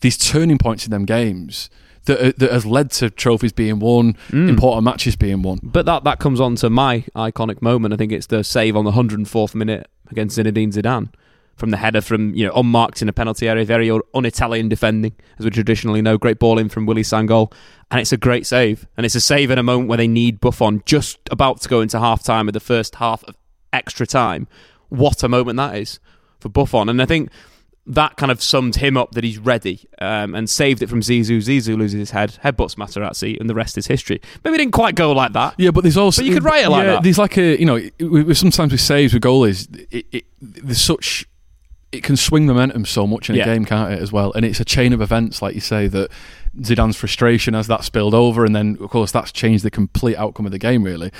these 0.00 0.16
turning 0.18 0.58
points 0.58 0.84
in 0.84 0.90
them 0.90 1.04
games 1.04 1.70
that 2.06 2.38
that 2.38 2.52
has 2.52 2.66
led 2.66 2.90
to 2.92 3.08
trophies 3.10 3.52
being 3.52 3.78
won, 3.78 4.14
Mm. 4.30 4.48
important 4.50 4.84
matches 4.84 5.16
being 5.16 5.40
won. 5.42 5.58
But 5.62 5.86
that, 5.86 6.04
that 6.04 6.18
comes 6.18 6.38
on 6.40 6.56
to 6.56 6.68
my 6.68 7.04
iconic 7.16 7.62
moment. 7.62 7.94
I 7.94 7.96
think 7.96 8.12
it's 8.12 8.26
the 8.26 8.44
save 8.44 8.76
on 8.76 8.84
the 8.84 8.92
104th 8.92 9.54
minute 9.54 9.88
against 10.10 10.36
Zinedine 10.38 10.72
Zidane 10.72 11.08
from 11.56 11.70
the 11.70 11.76
header 11.76 12.00
from 12.00 12.34
you 12.34 12.46
know 12.46 12.52
unmarked 12.54 13.02
in 13.02 13.08
a 13.08 13.12
penalty 13.12 13.48
area, 13.48 13.64
very 13.64 13.90
un-Italian 13.90 14.68
defending 14.68 15.14
as 15.38 15.44
we 15.44 15.50
traditionally 15.50 16.02
know. 16.02 16.18
Great 16.18 16.38
ball 16.38 16.58
in 16.58 16.68
from 16.68 16.86
Willy 16.86 17.02
Sagnol, 17.02 17.52
and 17.90 18.00
it's 18.00 18.12
a 18.12 18.16
great 18.16 18.46
save. 18.46 18.86
And 18.96 19.06
it's 19.06 19.14
a 19.14 19.20
save 19.20 19.50
in 19.50 19.58
a 19.58 19.62
moment 19.62 19.88
where 19.88 19.98
they 19.98 20.08
need 20.08 20.40
Buffon 20.40 20.82
just 20.84 21.18
about 21.30 21.60
to 21.62 21.68
go 21.68 21.80
into 21.80 21.98
half 21.98 22.22
time 22.22 22.48
of 22.48 22.54
the 22.54 22.60
first 22.60 22.96
half 22.96 23.24
of 23.24 23.36
extra 23.72 24.06
time. 24.06 24.46
What 24.88 25.22
a 25.22 25.28
moment 25.28 25.56
that 25.56 25.76
is 25.76 26.00
for 26.40 26.48
Buffon, 26.48 26.88
and 26.88 27.00
I 27.00 27.06
think. 27.06 27.30
That 27.86 28.16
kind 28.16 28.32
of 28.32 28.42
summed 28.42 28.76
him 28.76 28.96
up 28.96 29.12
that 29.12 29.24
he's 29.24 29.36
ready 29.36 29.86
um, 30.00 30.34
and 30.34 30.48
saved 30.48 30.80
it 30.80 30.88
from 30.88 31.02
Zizou. 31.02 31.36
Zizou 31.36 31.76
loses 31.76 31.98
his 31.98 32.10
head, 32.12 32.38
headbutts 32.42 32.76
Materazzi, 32.76 33.38
and 33.38 33.50
the 33.50 33.54
rest 33.54 33.76
is 33.76 33.86
history. 33.86 34.22
Maybe 34.42 34.54
it 34.54 34.58
didn't 34.60 34.72
quite 34.72 34.94
go 34.94 35.12
like 35.12 35.34
that. 35.34 35.56
Yeah, 35.58 35.70
but 35.70 35.82
there's 35.82 35.98
also 35.98 36.22
But 36.22 36.26
you 36.26 36.32
could 36.32 36.44
write 36.44 36.64
it 36.64 36.70
like 36.70 36.86
yeah, 36.86 36.92
that. 36.92 37.02
There's 37.02 37.18
like 37.18 37.36
a 37.36 37.60
you 37.60 37.66
know, 37.66 38.32
sometimes 38.32 38.72
with 38.72 38.80
saves 38.80 39.12
with 39.12 39.22
goalies, 39.22 39.86
it, 39.90 40.06
it, 40.12 40.24
there's 40.40 40.80
such 40.80 41.26
it 41.94 42.02
can 42.02 42.16
swing 42.16 42.46
momentum 42.46 42.84
so 42.84 43.06
much 43.06 43.30
in 43.30 43.40
a 43.40 43.44
game, 43.44 43.64
can't 43.64 43.92
it? 43.92 44.00
As 44.00 44.12
well, 44.12 44.32
and 44.32 44.44
it's 44.44 44.60
a 44.60 44.64
chain 44.64 44.92
of 44.92 45.00
events, 45.00 45.40
like 45.40 45.54
you 45.54 45.60
say, 45.60 45.86
that 45.88 46.10
Zidane's 46.58 46.96
frustration 46.96 47.54
as 47.54 47.68
that 47.68 47.84
spilled 47.84 48.14
over, 48.14 48.44
and 48.44 48.54
then 48.54 48.76
of 48.80 48.90
course 48.90 49.12
that's 49.12 49.32
changed 49.32 49.64
the 49.64 49.70
complete 49.70 50.16
outcome 50.16 50.46
of 50.46 50.52
the 50.52 50.58
game. 50.58 50.82
Really, 50.82 51.10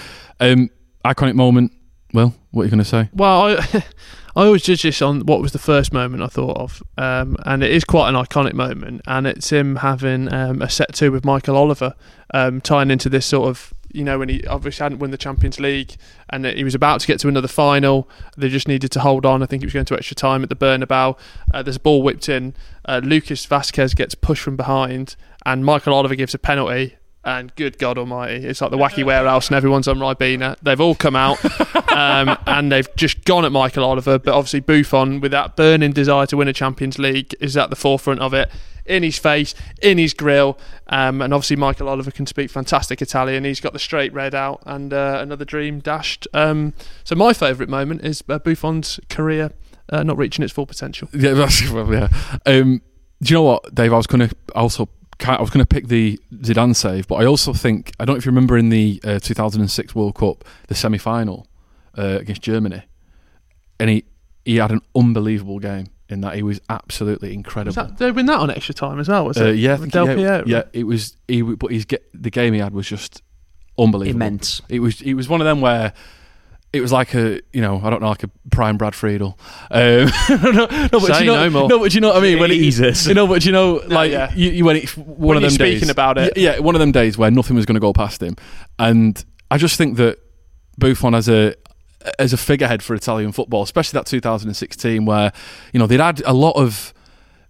um, 0.40 0.70
iconic 1.04 1.34
moment. 1.34 1.72
Well, 2.12 2.34
what 2.50 2.62
are 2.62 2.64
you 2.66 2.70
going 2.70 2.78
to 2.78 2.84
say? 2.84 3.08
Well, 3.12 3.58
I, 3.58 3.84
I 4.36 4.46
always 4.46 4.62
judge 4.62 4.82
this 4.82 5.00
on 5.00 5.20
what 5.26 5.40
was 5.40 5.52
the 5.52 5.58
first 5.58 5.92
moment 5.92 6.22
I 6.22 6.26
thought 6.26 6.56
of, 6.56 6.82
um, 6.98 7.36
and 7.44 7.62
it 7.62 7.70
is 7.70 7.84
quite 7.84 8.08
an 8.08 8.14
iconic 8.16 8.54
moment, 8.54 9.02
and 9.06 9.26
it's 9.26 9.50
him 9.50 9.76
having 9.76 10.32
um, 10.32 10.60
a 10.60 10.68
set 10.68 10.94
two 10.94 11.12
with 11.12 11.24
Michael 11.24 11.56
Oliver, 11.56 11.94
um, 12.32 12.60
tying 12.60 12.90
into 12.90 13.08
this 13.08 13.26
sort 13.26 13.48
of 13.48 13.72
you 13.94 14.04
know, 14.04 14.18
when 14.18 14.28
he 14.28 14.44
obviously 14.46 14.82
hadn't 14.82 14.98
won 14.98 15.10
the 15.10 15.18
Champions 15.18 15.60
League 15.60 15.96
and 16.30 16.44
that 16.44 16.56
he 16.56 16.64
was 16.64 16.74
about 16.74 17.00
to 17.00 17.06
get 17.06 17.20
to 17.20 17.28
another 17.28 17.48
final. 17.48 18.08
They 18.36 18.48
just 18.48 18.66
needed 18.66 18.90
to 18.92 19.00
hold 19.00 19.24
on. 19.24 19.42
I 19.42 19.46
think 19.46 19.62
he 19.62 19.66
was 19.66 19.72
going 19.72 19.86
to 19.86 19.94
extra 19.94 20.16
time 20.16 20.42
at 20.42 20.48
the 20.48 20.56
Bernabeu. 20.56 21.16
Uh, 21.52 21.62
there's 21.62 21.76
a 21.76 21.80
ball 21.80 22.02
whipped 22.02 22.28
in. 22.28 22.54
Uh, 22.84 23.00
Lucas 23.04 23.46
Vázquez 23.46 23.94
gets 23.94 24.14
pushed 24.14 24.42
from 24.42 24.56
behind, 24.56 25.16
and 25.46 25.64
Michael 25.64 25.94
Oliver 25.94 26.14
gives 26.16 26.34
a 26.34 26.38
penalty. 26.38 26.96
And 27.26 27.54
good 27.54 27.78
God 27.78 27.96
Almighty, 27.96 28.44
it's 28.44 28.60
like 28.60 28.70
the 28.70 28.76
wacky 28.76 29.02
warehouse, 29.02 29.48
and 29.48 29.56
everyone's 29.56 29.88
on 29.88 29.96
Ribena. 29.96 30.56
They've 30.62 30.80
all 30.80 30.94
come 30.94 31.16
out, 31.16 31.42
um, 31.90 32.36
and 32.46 32.70
they've 32.70 32.94
just 32.96 33.24
gone 33.24 33.46
at 33.46 33.52
Michael 33.52 33.82
Oliver. 33.82 34.18
But 34.18 34.34
obviously, 34.34 34.60
Buffon, 34.60 35.20
with 35.20 35.30
that 35.30 35.56
burning 35.56 35.92
desire 35.92 36.26
to 36.26 36.36
win 36.36 36.48
a 36.48 36.52
Champions 36.52 36.98
League, 36.98 37.34
is 37.40 37.56
at 37.56 37.70
the 37.70 37.76
forefront 37.76 38.20
of 38.20 38.34
it 38.34 38.50
in 38.86 39.02
his 39.02 39.18
face, 39.18 39.54
in 39.82 39.98
his 39.98 40.14
grill. 40.14 40.58
Um, 40.88 41.22
and 41.22 41.32
obviously, 41.32 41.56
Michael 41.56 41.88
Oliver 41.88 42.10
can 42.10 42.26
speak 42.26 42.50
fantastic 42.50 43.00
Italian. 43.00 43.44
He's 43.44 43.60
got 43.60 43.72
the 43.72 43.78
straight 43.78 44.12
red 44.12 44.34
out 44.34 44.62
and 44.66 44.92
uh, 44.92 45.18
another 45.20 45.44
dream 45.44 45.80
dashed. 45.80 46.26
Um, 46.34 46.74
so, 47.04 47.14
my 47.14 47.32
favourite 47.32 47.68
moment 47.68 48.04
is 48.04 48.22
uh, 48.28 48.38
Buffon's 48.38 49.00
career 49.08 49.52
uh, 49.90 50.02
not 50.02 50.18
reaching 50.18 50.42
its 50.42 50.52
full 50.52 50.66
potential. 50.66 51.08
Yeah, 51.12 51.32
that's, 51.34 51.68
well, 51.70 51.92
yeah. 51.92 52.08
Um, 52.46 52.82
do 53.22 53.32
you 53.32 53.34
know 53.36 53.42
what, 53.42 53.74
Dave? 53.74 53.92
I 53.92 53.96
was 53.96 54.06
going 54.06 54.28
to 54.28 54.36
also. 54.54 54.88
I 55.24 55.40
was 55.40 55.48
going 55.48 55.64
to 55.64 55.66
pick 55.66 55.86
the 55.86 56.20
Zidane 56.34 56.74
save, 56.74 57.06
but 57.06 57.14
I 57.14 57.24
also 57.24 57.52
think 57.52 57.92
I 58.00 58.04
don't 58.04 58.14
know 58.14 58.18
if 58.18 58.26
you 58.26 58.30
remember 58.30 58.58
in 58.58 58.68
the 58.68 59.00
uh, 59.04 59.20
2006 59.20 59.94
World 59.94 60.16
Cup, 60.16 60.44
the 60.66 60.74
semi-final 60.74 61.46
uh, 61.96 62.18
against 62.20 62.42
Germany, 62.42 62.82
and 63.78 63.90
he 63.90 64.04
he 64.44 64.56
had 64.56 64.72
an 64.72 64.80
unbelievable 64.94 65.60
game 65.60 65.86
in 66.14 66.22
that 66.22 66.34
he 66.34 66.42
was 66.42 66.60
absolutely 66.70 67.34
incredible. 67.34 67.68
Was 67.68 67.74
that, 67.90 67.98
did 67.98 67.98
they 67.98 68.10
win 68.12 68.26
that 68.26 68.40
on 68.40 68.50
extra 68.50 68.74
time 68.74 68.98
as 68.98 69.08
well? 69.08 69.26
Was 69.26 69.36
Uh, 69.38 69.46
it? 69.48 69.56
yeah, 69.56 69.74
I 69.74 69.76
think- 69.76 69.92
Del 69.92 70.06
yeah, 70.08 70.14
Piero. 70.14 70.44
yeah, 70.46 70.62
it 70.72 70.84
was. 70.84 71.16
He, 71.28 71.42
but 71.42 71.70
he's 71.70 71.84
get 71.84 72.02
the 72.14 72.30
game 72.30 72.54
he 72.54 72.60
had 72.60 72.72
was 72.72 72.88
just 72.88 73.22
unbelievable, 73.78 74.16
Immense. 74.16 74.62
It 74.70 74.78
was. 74.80 75.02
It 75.02 75.14
was 75.14 75.28
one 75.28 75.40
of 75.42 75.44
them 75.44 75.60
where 75.60 75.92
it 76.72 76.80
was 76.80 76.90
like 76.90 77.14
a, 77.14 77.40
you 77.52 77.60
know, 77.60 77.80
I 77.84 77.88
don't 77.90 78.00
know, 78.02 78.08
like 78.08 78.24
a 78.24 78.30
prime 78.50 78.76
Brad 78.76 78.94
Friedel. 78.96 79.38
Um, 79.70 80.06
no, 80.28 80.50
no, 80.50 80.66
but 80.90 81.00
Say 81.02 81.20
you 81.20 81.26
know, 81.26 81.44
no 81.44 81.50
more. 81.50 81.68
No, 81.68 81.78
but 81.78 81.90
do 81.92 81.94
you 81.96 82.00
know 82.00 82.08
what 82.08 82.16
I 82.16 82.20
mean? 82.20 82.38
When 82.40 82.50
it- 82.50 82.54
Jesus. 82.56 83.06
you 83.06 83.14
know, 83.14 83.26
but 83.28 83.42
do 83.42 83.46
you 83.48 83.52
know, 83.52 83.74
like 83.86 84.10
yeah. 84.10 84.32
you, 84.34 84.50
you 84.50 84.64
when 84.64 84.76
it's 84.76 84.96
one 84.96 85.06
When 85.18 85.36
of 85.36 85.42
you're 85.42 85.50
them 85.50 85.54
speaking 85.54 85.80
days, 85.82 85.90
about 85.90 86.18
it. 86.18 86.36
yeah, 86.36 86.54
yeah, 86.54 86.58
one 86.60 86.74
of 86.74 86.80
them 86.80 86.90
days 86.92 87.16
where 87.16 87.30
nothing 87.30 87.54
was 87.54 87.64
going 87.66 87.74
to 87.74 87.80
go 87.80 87.92
past 87.92 88.22
him, 88.22 88.34
and 88.78 89.24
I 89.50 89.56
just 89.58 89.76
think 89.78 89.96
that 89.98 90.18
Buffon 90.78 91.14
as 91.14 91.28
a 91.28 91.54
as 92.18 92.32
a 92.32 92.36
figurehead 92.36 92.82
for 92.82 92.94
Italian 92.94 93.32
football, 93.32 93.62
especially 93.62 93.98
that 93.98 94.06
2016, 94.06 95.04
where 95.04 95.32
you 95.72 95.78
know 95.80 95.86
they'd 95.86 96.00
had 96.00 96.22
a 96.26 96.32
lot 96.32 96.52
of 96.56 96.92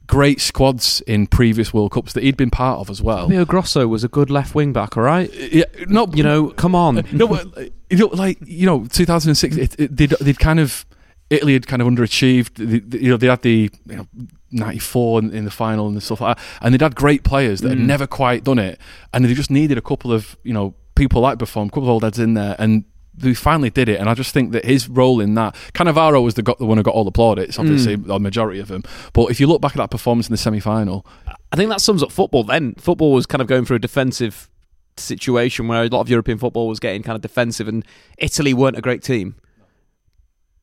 great 0.06 0.38
squads 0.40 1.00
in 1.06 1.26
previous 1.26 1.72
World 1.72 1.92
Cups 1.92 2.12
that 2.12 2.22
he'd 2.22 2.36
been 2.36 2.50
part 2.50 2.78
of 2.78 2.90
as 2.90 3.00
well. 3.02 3.26
Fabio 3.26 3.44
Grosso 3.46 3.86
was 3.88 4.04
a 4.04 4.08
good 4.08 4.30
left 4.30 4.54
wing 4.54 4.72
back, 4.72 4.96
all 4.98 5.02
right? 5.02 5.32
Yeah, 5.32 5.64
no, 5.88 6.06
You 6.12 6.22
know, 6.22 6.50
come 6.50 6.74
on. 6.74 7.02
no, 7.12 7.26
but, 7.26 7.70
you 7.88 7.96
know, 7.96 8.08
like 8.08 8.36
you 8.44 8.66
know, 8.66 8.84
2006, 8.84 9.56
it, 9.56 9.80
it, 9.80 9.96
they'd, 9.96 10.10
they'd 10.20 10.38
kind 10.38 10.60
of 10.60 10.84
Italy 11.30 11.54
had 11.54 11.66
kind 11.66 11.80
of 11.80 11.88
underachieved. 11.88 12.54
They, 12.56 12.80
they- 12.80 12.98
you 13.04 13.10
know, 13.10 13.16
they 13.16 13.28
had 13.28 13.40
the 13.42 13.70
you 13.86 13.96
know 13.96 14.06
94 14.50 15.20
in, 15.20 15.30
in 15.32 15.44
the 15.46 15.50
final 15.50 15.88
and 15.88 16.00
stuff 16.02 16.20
like 16.20 16.36
that, 16.36 16.44
and 16.60 16.74
they'd 16.74 16.82
had 16.82 16.94
great 16.94 17.24
players 17.24 17.60
that 17.62 17.70
had 17.70 17.78
Mm. 17.78 17.86
never 17.86 18.06
quite 18.06 18.44
done 18.44 18.58
it, 18.58 18.78
and 19.12 19.24
they 19.24 19.32
just 19.34 19.50
needed 19.50 19.78
a 19.78 19.82
couple 19.82 20.12
of 20.12 20.36
you 20.44 20.52
know 20.52 20.74
people 20.94 21.22
like 21.22 21.38
Buffon, 21.38 21.66
a 21.68 21.70
couple 21.70 21.84
of 21.84 21.88
old 21.88 22.02
heads 22.04 22.18
in 22.18 22.34
there, 22.34 22.56
and. 22.58 22.84
They 23.16 23.33
finally 23.35 23.70
did 23.70 23.88
it, 23.88 24.00
and 24.00 24.09
I 24.09 24.14
just 24.14 24.35
think 24.35 24.50
that 24.53 24.64
his 24.64 24.88
role 24.88 25.20
in 25.20 25.35
that 25.35 25.55
Cannavaro 25.72 26.22
was 26.22 26.35
the, 26.35 26.42
got, 26.42 26.59
the 26.59 26.66
one 26.66 26.79
who 26.79 26.83
got 26.83 26.94
all 26.94 27.05
the 27.05 27.12
plaudits, 27.12 27.59
obviously, 27.59 27.96
Mm. 27.96 28.07
the 28.07 28.18
majority 28.18 28.59
of 28.59 28.66
them. 28.68 28.83
But 29.12 29.31
if 29.31 29.38
you 29.38 29.46
look 29.46 29.61
back 29.61 29.72
at 29.72 29.77
that 29.79 29.90
performance 29.90 30.27
in 30.29 30.33
the 30.33 30.37
semi 30.37 30.59
final, 30.61 31.07
I 31.53 31.57
think 31.57 31.70
that 31.70 31.81
sums 31.81 32.03
up 32.03 32.11
football 32.11 32.42
then. 32.42 32.74
Football 32.74 33.12
was 33.12 33.27
kind 33.27 33.40
of 33.40 33.46
going 33.46 33.64
through 33.64 33.77
a 33.77 33.81
defensive 33.81 34.50
situation 34.96 35.68
where 35.68 35.83
a 35.85 35.88
lot 35.88 36.00
of 36.00 36.09
European 36.09 36.38
football 36.38 36.66
was 36.68 36.81
getting 36.81 37.03
kind 37.03 37.14
of 37.16 37.22
defensive, 37.22 37.68
and 37.68 37.85
Italy 38.18 38.53
weren't 38.53 38.77
a 38.77 38.83
great 38.83 39.03
team. 39.03 39.37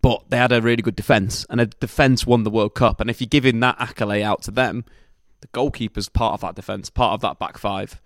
But 0.02 0.24
they 0.30 0.38
had 0.38 0.52
a 0.52 0.62
really 0.62 0.82
good 0.82 0.96
defence, 0.96 1.46
and 1.50 1.62
a 1.62 1.68
defence 1.68 2.26
won 2.26 2.44
the 2.44 2.50
World 2.50 2.74
Cup. 2.74 3.00
And 3.00 3.10
if 3.10 3.22
you're 3.22 3.28
giving 3.28 3.60
that 3.62 3.76
accolade 3.80 4.24
out 4.24 4.42
to 4.44 4.52
them, 4.52 4.84
the 5.42 5.48
goalkeeper's 5.48 6.10
part 6.10 6.34
of 6.34 6.42
that 6.42 6.56
defence, 6.56 6.90
part 6.90 7.14
of 7.14 7.22
that 7.22 7.40
back 7.40 7.58
five. 7.58 8.02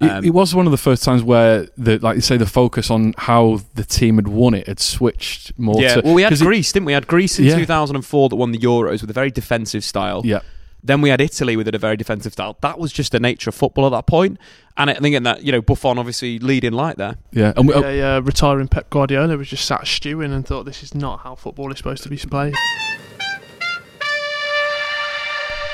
It, 0.00 0.10
Um, 0.10 0.24
it 0.24 0.30
was 0.30 0.54
one 0.54 0.66
of 0.66 0.70
the 0.70 0.78
first 0.78 1.04
times 1.04 1.22
where 1.22 1.66
the 1.76 1.98
like 1.98 2.14
you 2.16 2.22
say 2.22 2.36
the 2.38 2.46
focus 2.46 2.90
on 2.90 3.14
how 3.18 3.60
the 3.74 3.84
team 3.84 4.16
had 4.16 4.28
won 4.28 4.54
it 4.54 4.66
had 4.66 4.80
switched 4.80 5.52
more. 5.58 5.80
yeah, 5.80 5.96
to, 5.96 6.00
well, 6.02 6.14
we 6.14 6.22
had 6.22 6.30
'cause 6.30 6.40
it- 6.40 6.46
Greece, 6.46 6.72
didn't 6.72 6.86
we? 6.86 6.90
We 6.90 6.94
had 6.94 7.06
Greece 7.06 7.38
in 7.38 7.44
Yeah. 7.44 7.56
2004 7.56 8.28
that 8.30 8.36
won 8.36 8.52
the 8.52 8.58
Euros 8.58 9.02
with 9.02 9.10
a 9.10 9.12
very 9.12 9.30
defensive 9.30 9.84
style. 9.84 10.22
Yeah. 10.24 10.40
Then 10.82 11.02
we 11.02 11.10
had 11.10 11.20
Italy 11.20 11.56
with 11.56 11.68
a 11.68 11.76
very 11.76 11.98
defensive 11.98 12.32
style. 12.32 12.56
That 12.62 12.78
was 12.78 12.90
just 12.90 13.12
the 13.12 13.20
nature 13.20 13.50
of 13.50 13.54
football 13.54 13.84
at 13.84 13.90
that 13.90 14.06
point. 14.06 14.38
And 14.78 14.88
I 14.88 14.94
think 14.94 15.14
in 15.14 15.24
that, 15.24 15.42
you 15.44 15.52
know, 15.52 15.60
Buffon 15.60 15.98
obviously 15.98 16.38
leading 16.38 16.72
light 16.72 16.96
there. 16.96 17.16
yeah, 17.32 17.52
and 17.54 17.68
we, 17.68 17.74
Yeah, 17.74 17.90
yeah, 17.90 18.20
retiring 18.22 18.66
Pep 18.68 18.88
Guardiola 18.88 19.36
was 19.36 19.48
just 19.48 19.66
sat 19.66 19.86
stewing 19.86 20.32
and 20.32 20.46
thought 20.46 20.64
this 20.64 20.82
is 20.82 20.94
not 20.94 21.20
how 21.20 21.34
football 21.34 21.70
is 21.70 21.76
supposed 21.76 22.02
to 22.04 22.08
be 22.08 22.16
played. 22.16 22.54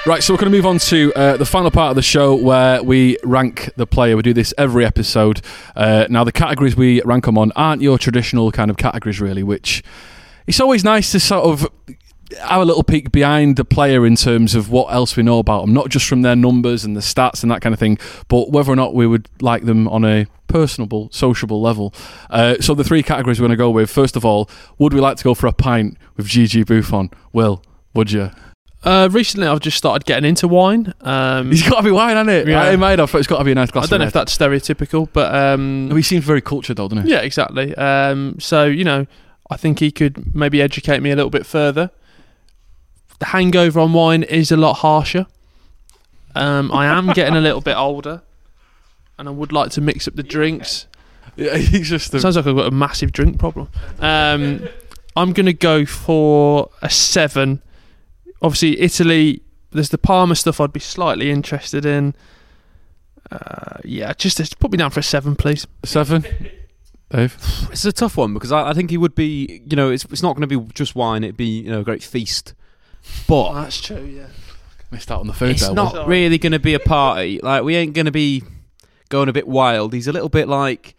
Right, 0.07 0.23
so 0.23 0.33
we're 0.33 0.39
going 0.39 0.53
to 0.53 0.57
move 0.57 0.67
on 0.67 0.79
to 0.79 1.13
uh, 1.17 1.37
the 1.37 1.45
final 1.45 1.73
part 1.73 1.91
of 1.91 1.97
the 1.97 2.03
show 2.03 2.37
where 2.37 2.81
we 2.81 3.19
rank 3.25 3.71
the 3.75 3.89
player. 3.89 4.15
We 4.15 4.23
do 4.23 4.33
this 4.33 4.55
every 4.57 4.87
episode. 4.87 5.41
Uh, 5.75 6.07
now, 6.09 6.23
the 6.23 6.31
categories 6.31 6.77
we 6.77 7.03
rank 7.03 7.25
them 7.25 7.37
on 7.37 7.51
aren't 7.57 7.83
your 7.83 7.99
traditional 7.99 8.53
kind 8.53 8.71
of 8.71 8.77
categories, 8.77 9.21
really, 9.21 9.43
which 9.43 9.83
it's 10.47 10.61
always 10.61 10.85
nice 10.85 11.11
to 11.11 11.19
sort 11.19 11.47
of 11.47 11.69
have 12.41 12.63
a 12.63 12.65
little 12.65 12.85
peek 12.85 13.11
behind 13.11 13.57
the 13.57 13.65
player 13.65 14.07
in 14.07 14.15
terms 14.15 14.55
of 14.55 14.71
what 14.71 14.95
else 14.95 15.17
we 15.17 15.25
know 15.25 15.41
about 15.41 15.63
them, 15.63 15.75
not 15.75 15.89
just 15.89 16.07
from 16.07 16.23
their 16.23 16.37
numbers 16.37 16.85
and 16.85 16.97
the 16.97 17.01
stats 17.01 17.43
and 17.43 17.51
that 17.51 17.61
kind 17.61 17.73
of 17.73 17.81
thing, 17.81 17.99
but 18.29 18.53
whether 18.53 18.71
or 18.71 18.77
not 18.77 18.95
we 18.95 19.09
would 19.09 19.29
like 19.41 19.65
them 19.65 19.89
on 19.89 20.05
a 20.05 20.29
personable, 20.47 21.09
sociable 21.11 21.61
level. 21.61 21.93
Uh, 22.31 22.55
so, 22.61 22.77
the 22.77 22.85
three 22.85 23.03
categories 23.03 23.41
we're 23.41 23.49
going 23.49 23.59
to 23.59 23.61
go 23.61 23.71
with 23.71 23.91
first 23.91 24.15
of 24.15 24.25
all, 24.25 24.49
would 24.79 24.95
we 24.95 25.01
like 25.01 25.17
to 25.17 25.25
go 25.25 25.35
for 25.35 25.49
a 25.49 25.53
pint 25.53 25.99
with 26.17 26.29
Gigi 26.29 26.63
Buffon? 26.63 27.11
Will, 27.33 27.61
would 27.93 28.13
you? 28.13 28.31
Uh, 28.85 29.09
recently, 29.11 29.49
I've 29.49 29.61
just 29.61 29.77
started 29.77 30.07
getting 30.07 30.29
into 30.29 30.47
wine. 30.47 30.95
Um, 31.01 31.51
It's 31.53 31.69
got 31.69 31.79
to 31.79 31.83
be 31.83 31.91
wine, 31.91 32.17
hasn't 32.17 32.31
it? 32.31 32.49
Yeah. 32.49 32.61
I 32.63 32.77
made 32.77 33.01
off. 33.01 33.15
It's 33.17 33.27
got 33.27 33.39
to 33.39 33.45
be 33.45 33.51
a 33.53 33.55
nice 33.55 33.71
glass. 33.71 33.87
I 33.87 33.89
don't 33.91 33.99
know 34.01 34.05
of 34.05 34.09
if 34.09 34.15
that's 34.15 34.37
stereotypical, 34.37 35.09
but 35.13 35.35
um, 35.35 35.91
He 35.95 36.03
seems 36.03 36.25
very 36.25 36.41
cultured, 36.41 36.77
though, 36.77 36.89
doesn't 36.89 37.05
he? 37.07 37.11
yeah, 37.11 37.19
exactly. 37.21 37.75
Um, 37.75 38.37
so 38.39 38.65
you 38.65 38.85
know, 38.85 39.07
I 39.51 39.57
think 39.57 39.81
he 39.81 39.91
could 39.91 40.35
maybe 40.35 40.63
educate 40.63 41.01
me 41.01 41.11
a 41.11 41.17
little 41.17 41.31
bit 41.31 41.47
further. 41.47 41.91
The 43.19 43.27
hangover 43.27 43.81
on 43.81 43.93
wine 43.93 44.23
is 44.23 44.53
a 44.53 44.57
lot 44.57 44.75
harsher. 44.75 45.27
Um, 46.35 46.71
I 46.71 46.87
am 46.87 47.13
getting 47.13 47.35
a 47.35 47.41
little 47.41 47.63
bit 47.63 47.77
older, 47.77 48.23
and 49.19 49.27
I 49.27 49.31
would 49.33 49.53
like 49.53 49.71
to 49.73 49.81
mix 49.81 50.07
up 50.07 50.15
the 50.15 50.23
drinks. 50.23 50.87
Yeah, 51.35 51.57
he's 51.57 51.89
just. 51.89 52.15
A, 52.15 52.21
Sounds 52.21 52.37
like 52.37 52.47
I've 52.47 52.55
got 52.55 52.67
a 52.69 52.71
massive 52.71 53.11
drink 53.11 53.39
problem. 53.41 53.69
Um, 54.01 54.69
I'm 55.17 55.33
going 55.33 55.47
to 55.47 55.53
go 55.55 55.87
for 55.87 56.71
a 56.83 56.91
seven. 56.91 57.63
Obviously, 58.43 58.81
Italy. 58.81 59.43
There's 59.73 59.89
the 59.91 59.99
Parma 59.99 60.37
stuff 60.37 60.61
I'd 60.61 60.73
be 60.73 60.81
slightly 60.81 61.31
interested 61.31 61.85
in. 61.85 62.15
Uh, 63.31 63.79
yeah, 63.85 64.13
just, 64.15 64.39
just 64.39 64.59
put 64.59 64.71
me 64.71 64.79
down 64.79 64.91
for 64.91 65.01
a 65.01 65.03
seven, 65.03 65.37
please. 65.37 65.67
seven. 65.85 66.25
Dave. 67.11 67.37
It's 67.71 67.85
a 67.85 67.93
tough 67.93 68.17
one 68.17 68.35
because 68.35 68.53
I, 68.53 68.71
I 68.71 68.73
think 68.73 68.91
he 68.91 68.99
would 68.99 69.15
be, 69.15 69.63
you 69.69 69.77
know, 69.77 69.91
it's, 69.91 70.05
it's 70.07 70.23
not 70.23 70.35
going 70.35 70.49
to 70.49 70.61
be 70.61 70.73
just 70.73 70.95
wine, 70.97 71.25
it'd 71.25 71.37
be, 71.37 71.61
you 71.61 71.71
know, 71.71 71.81
a 71.81 71.85
great 71.85 72.03
feast. 72.03 72.55
But 73.29 73.53
That's 73.55 73.81
true. 73.81 74.03
Yeah. 74.05 74.27
Missed 74.91 75.11
out 75.11 75.21
on 75.21 75.27
the 75.27 75.33
food 75.33 75.51
it's 75.51 75.63
there. 75.63 75.75
not 75.75 75.95
Will. 75.95 76.07
really 76.07 76.39
going 76.39 76.53
to 76.53 76.59
be 76.59 76.75
a 76.75 76.81
party. 76.81 77.41
Like, 77.43 77.65
we 77.65 77.77
ain't 77.77 77.95
going 77.95 78.07
to 78.07 78.13
be 78.13 78.43
going 79.09 79.29
a 79.29 79.33
bit 79.33 79.47
wild. 79.47 79.93
He's 79.93 80.09
a 80.09 80.13
little 80.13 80.29
bit 80.29 80.49
like 80.49 80.95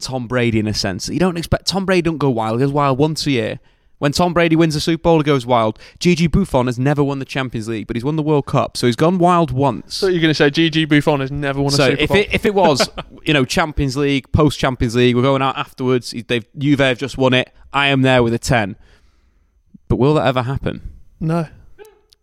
Tom 0.00 0.26
Brady 0.26 0.58
in 0.58 0.66
a 0.66 0.74
sense. 0.74 1.08
You 1.08 1.18
don't 1.18 1.36
expect 1.36 1.66
Tom 1.66 1.86
Brady 1.86 2.02
don't 2.02 2.18
go 2.18 2.30
wild. 2.30 2.60
He 2.60 2.66
goes 2.66 2.72
wild 2.72 2.98
once 2.98 3.26
a 3.26 3.30
year. 3.30 3.60
When 4.02 4.10
Tom 4.10 4.34
Brady 4.34 4.56
wins 4.56 4.74
a 4.74 4.80
Super 4.80 5.02
Bowl, 5.02 5.18
he 5.18 5.22
goes 5.22 5.46
wild. 5.46 5.78
Gigi 6.00 6.26
Buffon 6.26 6.66
has 6.66 6.76
never 6.76 7.04
won 7.04 7.20
the 7.20 7.24
Champions 7.24 7.68
League, 7.68 7.86
but 7.86 7.94
he's 7.94 8.02
won 8.02 8.16
the 8.16 8.22
World 8.24 8.46
Cup, 8.46 8.76
so 8.76 8.88
he's 8.88 8.96
gone 8.96 9.16
wild 9.16 9.52
once. 9.52 9.94
So 9.94 10.08
you're 10.08 10.20
going 10.20 10.30
to 10.30 10.34
say 10.34 10.50
Gigi 10.50 10.86
Buffon 10.86 11.20
has 11.20 11.30
never 11.30 11.62
won 11.62 11.72
a 11.72 11.76
So 11.76 11.90
Super 11.90 12.02
if 12.02 12.08
Bowl? 12.08 12.16
it, 12.18 12.34
if 12.34 12.44
it 12.44 12.52
was, 12.52 12.90
you 13.22 13.32
know, 13.32 13.44
Champions 13.44 13.96
League, 13.96 14.32
post 14.32 14.58
Champions 14.58 14.96
League, 14.96 15.14
we're 15.14 15.22
going 15.22 15.40
out 15.40 15.56
afterwards. 15.56 16.12
They've 16.26 16.44
Juve 16.58 16.80
have 16.80 16.98
just 16.98 17.16
won 17.16 17.32
it. 17.32 17.52
I 17.72 17.86
am 17.90 18.02
there 18.02 18.24
with 18.24 18.34
a 18.34 18.40
ten. 18.40 18.74
But 19.86 20.00
will 20.00 20.14
that 20.14 20.26
ever 20.26 20.42
happen? 20.42 20.80
no. 21.20 21.46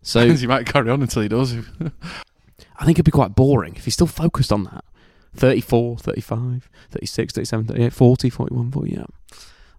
So 0.02 0.30
he 0.34 0.46
might 0.46 0.66
carry 0.66 0.90
on 0.90 1.00
until 1.00 1.22
he 1.22 1.28
does. 1.28 1.54
I 2.78 2.84
think 2.84 2.96
it'd 2.96 3.06
be 3.06 3.10
quite 3.10 3.34
boring 3.34 3.74
if 3.76 3.86
he's 3.86 3.94
still 3.94 4.06
focused 4.06 4.52
on 4.52 4.64
that. 4.64 4.84
34, 5.34 5.96
35, 5.96 6.68
36, 6.90 7.32
37, 7.32 7.66
38, 7.68 7.92
40, 7.94 8.28
41, 8.28 8.70
40. 8.70 8.90
Yeah. 8.90 8.98
I'm 8.98 9.06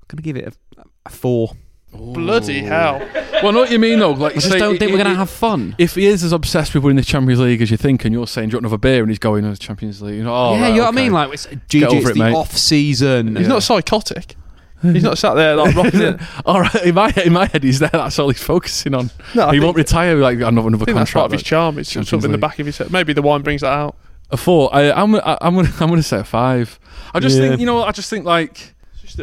going 0.07 0.17
to 0.17 0.21
give 0.23 0.37
it 0.37 0.47
a, 0.79 0.83
a 1.05 1.09
four. 1.09 1.51
Bloody 1.93 2.60
hell. 2.62 2.99
well, 3.13 3.47
I 3.47 3.51
know 3.51 3.60
what 3.62 3.71
you 3.71 3.77
mean, 3.80 3.99
though. 3.99 4.12
Like, 4.12 4.32
I 4.32 4.36
just 4.36 4.49
say, 4.49 4.60
don't 4.60 4.77
think 4.77 4.91
i- 4.91 4.93
we're 4.93 4.97
going 5.04 5.08
i- 5.08 5.13
to 5.13 5.17
have 5.19 5.30
fun. 5.30 5.75
If 5.77 5.95
he 5.95 6.06
is 6.08 6.23
as 6.23 6.32
obsessed 6.32 6.73
with 6.73 6.84
winning 6.84 6.95
the 6.97 7.04
Champions 7.04 7.39
League 7.41 7.62
as 7.62 7.69
you 7.69 7.77
think, 7.77 8.06
and 8.06 8.13
you're 8.13 8.27
saying, 8.27 8.49
"Do 8.49 8.54
you 8.54 8.58
want 8.58 8.65
another 8.65 8.77
beer?" 8.77 9.01
and 9.01 9.10
he's 9.10 9.19
going, 9.19 9.45
"Oh, 9.45 9.51
the 9.51 9.58
Champions 9.58 10.01
League," 10.01 10.15
you 10.17 10.23
know, 10.23 10.34
oh, 10.34 10.54
yeah, 10.54 10.62
right, 10.62 10.67
you 10.69 10.75
know 10.75 10.84
what 10.84 10.86
I 10.86 10.89
okay. 10.89 11.04
mean? 11.04 11.12
Like, 11.12 11.34
it's, 11.34 11.47
Gigi, 11.67 11.86
over 11.86 11.97
it's 11.97 12.10
it, 12.12 12.13
the 12.13 12.19
mate. 12.19 12.34
off 12.34 12.56
season. 12.58 13.36
He's 13.36 13.47
not 13.47 13.62
psychotic. 13.63 14.36
He's 14.82 15.04
not 15.04 15.19
sat 15.19 15.36
there 15.36 15.56
like 15.56 15.75
rocking 15.75 16.01
it. 16.01 16.19
All 16.45 16.60
right, 16.62 16.75
in 16.84 16.95
my 16.95 17.13
in 17.23 17.34
my 17.34 17.45
head, 17.45 17.62
he's 17.63 17.77
there. 17.77 17.89
That's 17.93 18.17
all 18.17 18.30
he's 18.30 18.41
focusing 18.41 18.95
on. 18.95 19.12
No, 19.36 19.43
I 19.43 19.45
he 19.47 19.51
think- 19.60 19.65
won't 19.65 19.77
retire. 19.77 20.15
Like 20.15 20.38
another 20.38 20.67
another 20.69 20.84
I 20.84 20.86
think 20.86 20.97
that's 20.97 21.12
contract. 21.12 21.13
part 21.13 21.25
of 21.27 21.32
his 21.34 21.41
like 21.41 21.45
charm. 21.45 21.77
It's 21.77 21.89
Champions 21.91 22.10
sort 22.10 22.19
of 22.21 22.25
in 22.25 22.32
the 22.32 22.38
League. 22.38 22.41
back 22.41 22.58
of 22.58 22.65
his 22.65 22.77
head. 22.80 22.91
Maybe 22.91 23.13
the 23.13 23.21
wine 23.21 23.41
brings 23.43 23.62
that 23.62 23.71
out. 23.73 23.95
A 24.32 24.38
four. 24.38 24.73
I, 24.73 24.91
I'm 24.91 25.13
I, 25.13 25.38
I'm 25.41 25.54
gonna 25.54 25.69
I'm 25.80 25.89
gonna 25.89 26.01
say 26.01 26.17
a 26.21 26.23
five. 26.23 26.80
I 27.13 27.19
just 27.19 27.38
Yeah. 27.38 27.49
think 27.49 27.60
you 27.60 27.67
know 27.67 27.84
I 27.84 27.91
just 27.91 28.10
think 28.10 28.25
like 28.25 28.73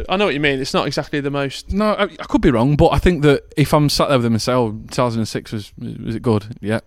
I 0.09 0.15
know 0.17 0.25
what 0.25 0.33
you 0.33 0.39
mean. 0.39 0.59
It's 0.59 0.73
not 0.73 0.87
exactly 0.87 1.19
the 1.21 1.31
most. 1.31 1.71
no 1.71 1.93
I, 1.93 2.03
I 2.03 2.07
could 2.07 2.41
be 2.41 2.51
wrong, 2.51 2.75
but 2.75 2.89
I 2.89 2.99
think 2.99 3.23
that 3.23 3.43
if 3.57 3.73
I'm 3.73 3.89
sat 3.89 4.09
there 4.09 4.17
with 4.17 4.23
them 4.23 4.33
and 4.33 4.41
say, 4.41 4.53
"Oh, 4.53 4.71
2006 4.91 5.51
was 5.51 5.73
was 5.77 6.15
it 6.15 6.21
good?" 6.21 6.57
Yeah. 6.61 6.79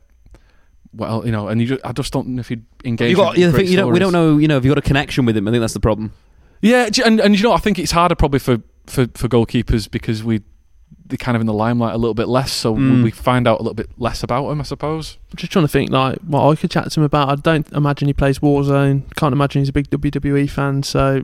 Well, 0.94 1.24
you 1.24 1.32
know, 1.32 1.48
and 1.48 1.60
you 1.60 1.66
just, 1.68 1.80
I 1.86 1.92
just 1.92 2.12
don't 2.12 2.28
know 2.28 2.40
if 2.40 2.50
you'd 2.50 2.66
engage. 2.84 3.10
You 3.10 3.16
got. 3.16 3.38
Yeah, 3.38 3.50
thing, 3.50 3.66
you 3.66 3.76
don't, 3.76 3.92
we 3.92 3.98
don't 3.98 4.12
know. 4.12 4.36
You 4.36 4.46
know, 4.48 4.58
if 4.58 4.64
you 4.64 4.70
got 4.70 4.78
a 4.78 4.82
connection 4.82 5.24
with 5.24 5.36
him, 5.36 5.48
I 5.48 5.50
think 5.50 5.62
that's 5.62 5.72
the 5.72 5.80
problem. 5.80 6.12
Yeah, 6.60 6.88
and 7.04 7.18
and 7.18 7.34
you 7.36 7.42
know, 7.42 7.52
I 7.52 7.58
think 7.58 7.78
it's 7.78 7.92
harder 7.92 8.14
probably 8.14 8.40
for 8.40 8.58
for 8.86 9.06
for 9.14 9.28
goalkeepers 9.28 9.90
because 9.90 10.22
we 10.22 10.42
they're 11.06 11.16
kind 11.16 11.34
of 11.34 11.40
in 11.40 11.46
the 11.46 11.52
limelight 11.54 11.94
a 11.94 11.98
little 11.98 12.14
bit 12.14 12.28
less, 12.28 12.52
so 12.52 12.74
Mm. 12.74 12.96
we, 12.98 13.02
we 13.04 13.10
find 13.10 13.48
out 13.48 13.58
a 13.58 13.62
little 13.62 13.74
bit 13.74 13.88
less 13.98 14.22
about 14.22 14.48
them, 14.48 14.60
I 14.60 14.64
suppose. 14.64 15.18
I'm 15.30 15.36
just 15.36 15.50
trying 15.52 15.64
to 15.64 15.68
think 15.68 15.90
like 15.90 16.18
what 16.20 16.46
I 16.48 16.54
could 16.56 16.70
chat 16.70 16.90
to 16.90 17.00
him 17.00 17.04
about. 17.04 17.28
I 17.30 17.34
don't 17.36 17.70
imagine 17.72 18.08
he 18.08 18.14
plays 18.14 18.38
Warzone. 18.40 19.02
Can't 19.16 19.32
imagine 19.32 19.60
he's 19.62 19.68
a 19.70 19.72
big 19.72 19.88
WWE 19.90 20.48
fan. 20.48 20.82
So 20.82 21.22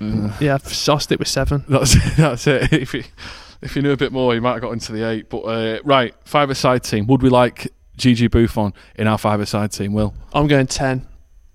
yeah, 0.00 0.54
f- 0.54 0.88
I'll 0.88 1.00
stick 1.00 1.18
with 1.18 1.28
seven. 1.28 1.64
That's 1.68 1.94
that's 2.16 2.46
it. 2.46 2.72
If 2.72 2.94
you 2.94 3.04
if 3.60 3.74
you 3.74 3.82
knew 3.82 3.90
a 3.92 3.96
bit 3.96 4.12
more, 4.12 4.34
you 4.34 4.40
might 4.40 4.52
have 4.52 4.60
got 4.62 4.72
into 4.72 4.92
the 4.92 5.02
eight. 5.08 5.28
But 5.28 5.40
uh, 5.40 5.78
right, 5.84 6.14
five 6.24 6.56
side 6.56 6.84
team. 6.84 7.06
Would 7.08 7.22
we 7.22 7.28
like 7.28 7.72
Gigi 7.96 8.28
Buffon 8.28 8.72
in 8.94 9.06
our 9.08 9.18
five 9.18 9.46
side 9.48 9.72
team? 9.72 9.92
Will 9.92 10.14
I'm 10.32 10.46
going 10.46 10.66
ten. 10.68 11.06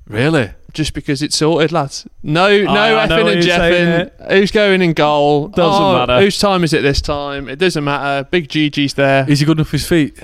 really? 0.08 0.52
Just 0.74 0.96
because 0.96 1.22
it's 1.22 1.38
sorted, 1.38 1.72
lads. 1.72 2.08
No, 2.24 2.48
no 2.64 2.72
I 2.72 3.06
know 3.06 3.18
effing 3.20 3.24
what 3.26 3.34
and 3.34 3.46
you're 3.46 3.56
jeffing. 3.56 4.32
Who's 4.32 4.50
going 4.50 4.82
in 4.82 4.94
goal? 4.94 5.50
Doesn't 5.50 5.84
Oh, 5.84 5.94
matter. 6.00 6.20
Whose 6.20 6.40
time 6.40 6.64
is 6.64 6.74
it 6.74 6.82
this 6.82 7.00
time? 7.00 7.48
It 7.48 7.58
doesn't 7.58 7.84
matter. 7.84 8.28
Big 8.32 8.50
Gigi's 8.50 8.96
there. 8.96 9.24
Is 9.30 9.40
he 9.40 9.46
good 9.46 9.58
enough 9.60 9.68
for 9.68 9.78
his 9.78 9.88
feet? 9.88 10.20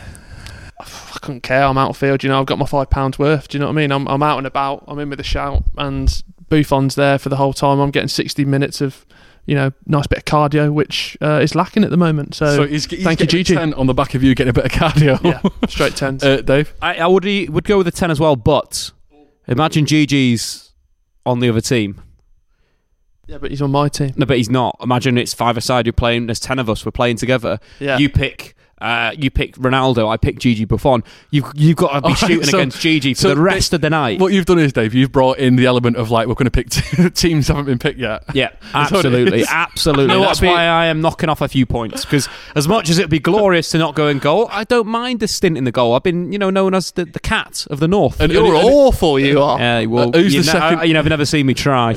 I 0.80 1.18
couldn't 1.22 1.42
care. 1.42 1.64
I'm 1.66 1.78
out 1.78 1.92
of 1.92 1.98
field. 1.98 2.24
You 2.24 2.30
know, 2.30 2.40
I've 2.40 2.48
got 2.48 2.58
my 2.58 2.66
five 2.66 2.90
pounds 2.90 3.20
worth. 3.20 3.48
Do 3.50 3.58
you 3.58 3.60
know 3.60 3.68
what 3.68 3.74
I 3.74 3.76
mean? 3.76 3.92
I'm, 3.92 4.08
I'm 4.08 4.24
out 4.24 4.40
and 4.40 4.48
about. 4.48 4.86
I'm 4.88 4.98
in 4.98 5.10
with 5.12 5.20
a 5.20 5.24
shout, 5.24 5.64
and 5.78 6.24
Buffon's 6.50 6.96
there 6.96 7.18
for 7.20 7.30
the 7.30 7.36
whole 7.38 7.54
time. 7.54 7.80
I'm 7.80 7.92
getting 7.92 8.08
60 8.10 8.44
minutes 8.46 8.82
of, 8.82 9.06
you 9.46 9.56
know, 9.56 9.72
nice 9.86 10.08
bit 10.08 10.20
of 10.20 10.26
cardio, 10.26 10.72
which 10.74 11.18
uh, 11.22 11.40
is 11.42 11.56
lacking 11.56 11.84
at 11.84 11.90
the 11.90 11.98
moment. 11.98 12.36
So, 12.36 12.66
he's, 12.68 12.86
he's 12.86 13.04
thank 13.04 13.20
you, 13.20 13.26
getting 13.26 13.40
a 13.40 13.44
Gigi. 13.44 13.56
10 13.56 13.74
on 13.76 13.88
the 13.88 13.94
back 13.94 14.16
of 14.16 14.24
you 14.24 14.36
getting 14.36 14.50
a 14.50 14.54
bit 14.54 14.66
of 14.66 14.72
cardio. 14.72 15.24
Yeah, 15.24 15.68
straight 15.68 15.96
tens. 15.96 16.24
uh, 16.26 16.42
Dave. 16.42 16.74
I, 16.82 16.96
I 16.96 17.08
would 17.08 17.24
would 17.26 17.64
go 17.64 17.78
with 17.78 17.88
a 17.88 17.92
ten 17.92 18.12
as 18.12 18.20
well, 18.20 18.36
but 18.36 18.92
imagine 19.48 19.86
GG's 19.86 20.74
on 21.26 21.40
the 21.40 21.50
other 21.50 21.62
team. 21.62 22.02
yeah, 23.28 23.38
but 23.38 23.52
he's 23.52 23.62
on 23.62 23.72
my 23.72 23.88
team. 23.90 24.14
No, 24.16 24.26
but 24.26 24.38
he's 24.38 24.50
not. 24.50 24.78
Imagine 24.82 25.18
it's 25.18 25.34
five 25.34 25.58
aside. 25.58 25.86
You're 25.86 25.94
playing. 25.94 26.28
There's 26.28 26.40
ten 26.40 26.60
of 26.60 26.70
us. 26.70 26.86
We're 26.86 26.92
playing 26.92 27.18
together. 27.18 27.60
Yeah. 27.80 27.98
You 27.98 28.10
pick. 28.10 28.56
Uh, 28.82 29.12
you 29.18 29.30
pick 29.30 29.56
Ronaldo. 29.56 30.08
I 30.10 30.18
pick 30.18 30.40
Gigi 30.40 30.66
Buffon. 30.66 31.04
You've 31.32 31.52
you've 31.56 31.76
got 31.78 31.94
to 31.94 32.02
be 32.02 32.04
All 32.06 32.10
right, 32.12 32.18
shooting 32.18 32.44
so- 32.44 32.58
against 32.60 32.80
Gigi 32.82 33.14
for 33.14 33.22
so 33.22 33.36
the 33.36 33.42
rest 33.42 33.74
of 33.74 33.82
the 33.82 33.90
night. 33.90 34.20
What 34.20 34.34
you've 34.34 34.46
done 34.46 34.60
is, 34.60 34.72
Dave, 34.74 34.94
you've 34.94 35.12
brought 35.12 35.38
in 35.38 35.56
the 35.56 35.66
element 35.66 35.98
of 35.98 36.12
like 36.12 36.28
we're 36.28 36.34
going 36.36 36.46
to 36.46 36.52
pick 36.52 36.70
t- 36.70 37.10
teams 37.14 37.48
haven't 37.48 37.66
been 37.66 37.80
picked 37.80 38.00
yet. 38.00 38.24
Yeah, 38.34 38.50
what 38.72 38.92
absolutely, 38.94 39.44
absolutely. 39.50 40.04
You 40.14 40.20
know 40.20 40.22
That's 40.22 40.42
why 40.42 40.64
I 40.66 40.86
am 40.88 41.02
knocking 41.02 41.30
off 41.30 41.42
a 41.42 41.48
few 41.48 41.66
points 41.66 42.06
because 42.06 42.30
as 42.56 42.68
much 42.68 42.90
as 42.90 42.98
it'd 43.00 43.10
be 43.12 43.20
glorious 43.20 43.70
to 43.72 43.78
not 43.78 43.96
go 43.96 44.08
in 44.08 44.20
goal, 44.20 44.48
I 44.52 44.64
don't 44.64 44.88
mind 44.88 45.20
the 45.20 45.28
stint 45.28 45.58
in 45.58 45.64
the 45.66 45.72
goal. 45.72 45.94
I've 45.94 46.04
been, 46.04 46.32
you 46.32 46.40
know, 46.40 46.50
known 46.50 46.74
as 46.74 46.92
the, 46.92 47.06
the 47.06 47.20
cat 47.20 47.68
of 47.70 47.80
the 47.80 47.88
north. 47.88 48.20
And- 48.20 48.32
You're 48.32 48.46
and- 48.46 48.56
and- 48.58 48.66
awful, 48.70 49.20
you 49.20 49.42
are. 49.42 49.60
Yeah, 49.60 49.86
well, 49.86 50.10
Uh, 50.16 50.20
who's 50.20 50.34
you, 50.34 50.42
the 50.42 50.46
ne- 50.48 50.52
second- 50.60 50.80
I- 50.80 50.84
you 50.86 50.94
know, 50.94 51.00
have 51.00 51.10
never 51.10 51.26
seen 51.26 51.46
me 51.46 51.54
try. 51.54 51.94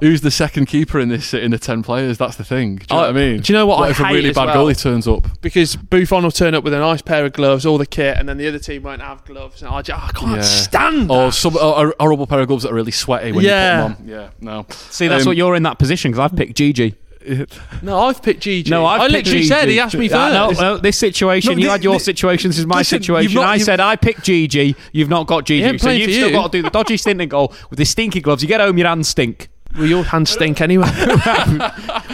Who's 0.00 0.20
the 0.20 0.30
second 0.30 0.66
keeper 0.66 0.98
in 1.00 1.08
this 1.08 1.32
in 1.34 1.50
the 1.50 1.58
ten 1.58 1.82
players? 1.82 2.18
That's 2.18 2.36
the 2.36 2.44
thing. 2.44 2.76
Do 2.76 2.82
you 2.90 2.96
know 2.96 3.00
what 3.02 3.10
I 3.10 3.12
mean? 3.12 3.40
do 3.40 3.52
you 3.52 3.58
know 3.58 3.66
what 3.66 3.82
I 3.82 3.90
if 3.90 4.00
a 4.00 4.04
really 4.04 4.32
bad 4.32 4.46
well? 4.46 4.66
goalie 4.66 4.80
turns 4.80 5.06
up? 5.08 5.26
because 5.40 5.75
Buffon 5.90 6.22
will 6.24 6.30
turn 6.30 6.54
up 6.54 6.64
with 6.64 6.72
a 6.74 6.78
nice 6.78 7.02
pair 7.02 7.24
of 7.24 7.32
gloves, 7.32 7.64
all 7.66 7.78
the 7.78 7.86
kit, 7.86 8.16
and 8.18 8.28
then 8.28 8.38
the 8.38 8.48
other 8.48 8.58
team 8.58 8.82
won't 8.82 9.02
have 9.02 9.24
gloves. 9.24 9.62
And 9.62 9.70
I, 9.72 9.82
just, 9.82 10.02
I 10.02 10.10
can't 10.12 10.36
Yeah. 10.36 10.42
stand 10.42 11.10
Or 11.10 11.26
that. 11.26 11.32
some 11.32 11.56
or, 11.56 11.90
a 11.90 11.92
horrible 12.00 12.26
pair 12.26 12.40
of 12.40 12.48
gloves 12.48 12.62
that 12.64 12.72
are 12.72 12.74
really 12.74 12.90
sweaty 12.92 13.32
when 13.32 13.44
Yeah. 13.44 13.82
you 13.88 13.88
put 13.94 13.98
them 13.98 14.06
on. 14.06 14.20
Yeah, 14.20 14.28
no. 14.40 14.66
See, 14.70 15.08
that's 15.08 15.24
Um, 15.24 15.30
what 15.30 15.36
you're 15.36 15.54
in 15.54 15.62
that 15.64 15.78
position 15.78 16.10
because 16.12 16.30
I've 16.30 16.36
picked 16.36 16.56
Gigi. 16.56 16.94
No, 17.82 17.98
I've 18.02 18.22
picked 18.22 18.40
Gigi. 18.42 18.70
No, 18.70 18.86
I've 18.86 19.00
I 19.00 19.06
literally 19.08 19.40
Gigi. 19.40 19.48
said 19.48 19.68
he 19.68 19.80
asked 19.80 19.96
me 19.96 20.08
Uh, 20.08 20.28
no, 20.32 20.48
first. 20.50 20.60
no, 20.60 20.76
this 20.78 20.96
situation, 20.96 21.54
No, 21.54 21.58
you 21.58 21.68
had 21.70 21.82
your 21.82 21.94
thi- 21.98 22.04
situation. 22.04 22.50
This 22.50 22.58
is 22.58 22.66
my 22.66 22.78
listen, 22.78 23.00
situation. 23.00 23.34
not- 23.34 23.46
I 23.46 23.58
said 23.58 23.80
I 23.80 23.96
picked 23.96 24.22
Gigi. 24.24 24.76
You've 24.92 25.08
not 25.08 25.26
got 25.26 25.44
Gigi, 25.44 25.76
so 25.78 25.90
you've 25.90 26.12
still 26.12 26.28
you. 26.28 26.32
got 26.34 26.52
to 26.52 26.58
do 26.58 26.62
the 26.62 26.70
dodgy 26.70 26.96
stint 26.96 27.20
in 27.20 27.28
goal 27.28 27.52
with 27.68 27.78
the 27.80 27.84
stinky 27.84 28.20
gloves. 28.20 28.42
You 28.42 28.48
get 28.48 28.60
home, 28.60 28.78
your 28.78 28.86
hands 28.86 29.08
stink. 29.08 29.48
Well, 29.76 29.86
your 29.86 30.04
hands 30.04 30.30
stink 30.30 30.60
anyway. 30.60 30.88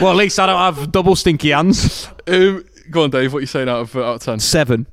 well, 0.01 0.11
at 0.11 0.17
least 0.17 0.41
I 0.41 0.47
don't 0.47 0.59
have 0.77 0.91
double 0.91 1.15
stinky 1.15 1.51
hands. 1.51 2.09
Um, 2.27 2.65
go 2.91 3.05
on, 3.05 3.11
Dave. 3.11 3.33
What 3.33 3.39
are 3.39 3.43
you 3.43 3.47
saying 3.47 3.69
out 3.69 3.81
of 3.81 3.97
uh, 3.97 4.01
out 4.11 4.15
of 4.17 4.23
ten? 4.23 4.41
Seven. 4.41 4.87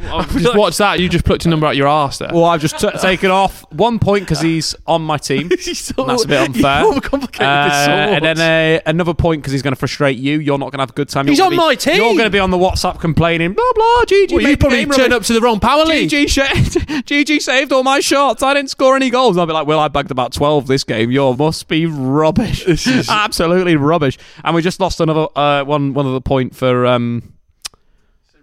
I've 0.00 0.30
just 0.36 0.56
watched 0.56 0.78
that. 0.78 1.00
You 1.00 1.08
just 1.08 1.24
plucked 1.24 1.44
a 1.44 1.48
number 1.48 1.66
out 1.66 1.76
your 1.76 1.88
arse 1.88 2.18
there. 2.18 2.30
Well, 2.32 2.44
I've 2.44 2.60
just 2.60 2.78
t- 2.78 2.88
taken 3.00 3.30
off 3.30 3.64
one 3.72 3.98
point 3.98 4.24
because 4.24 4.40
he's 4.40 4.74
on 4.86 5.02
my 5.02 5.16
team. 5.18 5.50
so, 5.60 6.04
That's 6.04 6.24
a 6.24 6.28
bit 6.28 6.40
unfair. 6.40 6.82
You 6.82 6.92
overcomplicated 6.92 7.28
this 7.68 7.84
so 7.84 7.92
Uh, 7.92 8.18
and 8.22 8.24
then 8.38 8.78
uh, 8.78 8.80
another 8.86 9.14
point 9.14 9.42
because 9.42 9.52
he's 9.52 9.62
going 9.62 9.72
to 9.72 9.78
frustrate 9.78 10.16
you. 10.18 10.38
You're 10.38 10.58
not 10.58 10.66
going 10.66 10.78
to 10.78 10.82
have 10.82 10.90
a 10.90 10.94
good 10.94 11.08
time. 11.08 11.26
You're 11.26 11.32
He's 11.32 11.40
on 11.40 11.50
be- 11.50 11.56
my 11.56 11.74
team. 11.74 11.96
You're 11.96 12.12
going 12.12 12.24
to 12.24 12.30
be 12.30 12.38
on 12.38 12.50
the 12.50 12.56
WhatsApp 12.58 13.00
complaining, 13.00 13.54
blah 13.54 13.72
blah. 13.74 14.04
Gigi, 14.06 14.34
well, 14.36 14.44
you 14.48 14.56
probably 14.56 14.78
game 14.78 14.90
turned 14.90 15.12
rubbish. 15.12 15.16
up 15.16 15.22
to 15.24 15.32
the 15.32 15.40
wrong 15.40 15.58
power 15.60 15.84
league. 15.84 16.08
GG, 16.10 16.28
sh- 16.28 16.76
GG 17.02 17.42
saved 17.42 17.72
all 17.72 17.82
my 17.82 18.00
shots. 18.00 18.42
I 18.42 18.54
didn't 18.54 18.70
score 18.70 18.94
any 18.96 19.10
goals. 19.10 19.36
And 19.36 19.40
I'll 19.40 19.46
be 19.46 19.52
like, 19.52 19.66
well, 19.66 19.80
I 19.80 19.88
bagged 19.88 20.10
about 20.10 20.32
12 20.32 20.66
this 20.68 20.84
game. 20.84 21.10
You 21.10 21.34
must 21.34 21.66
be 21.68 21.86
rubbish. 21.86 22.64
This 22.64 22.86
is- 22.86 23.08
Absolutely 23.10 23.76
rubbish. 23.76 24.16
And 24.44 24.54
we 24.54 24.62
just 24.62 24.78
lost 24.80 25.00
another 25.00 25.26
uh, 25.34 25.64
one, 25.64 25.92
one 25.94 26.06
other 26.06 26.20
point 26.20 26.54
for. 26.54 26.86
Um, 26.86 27.34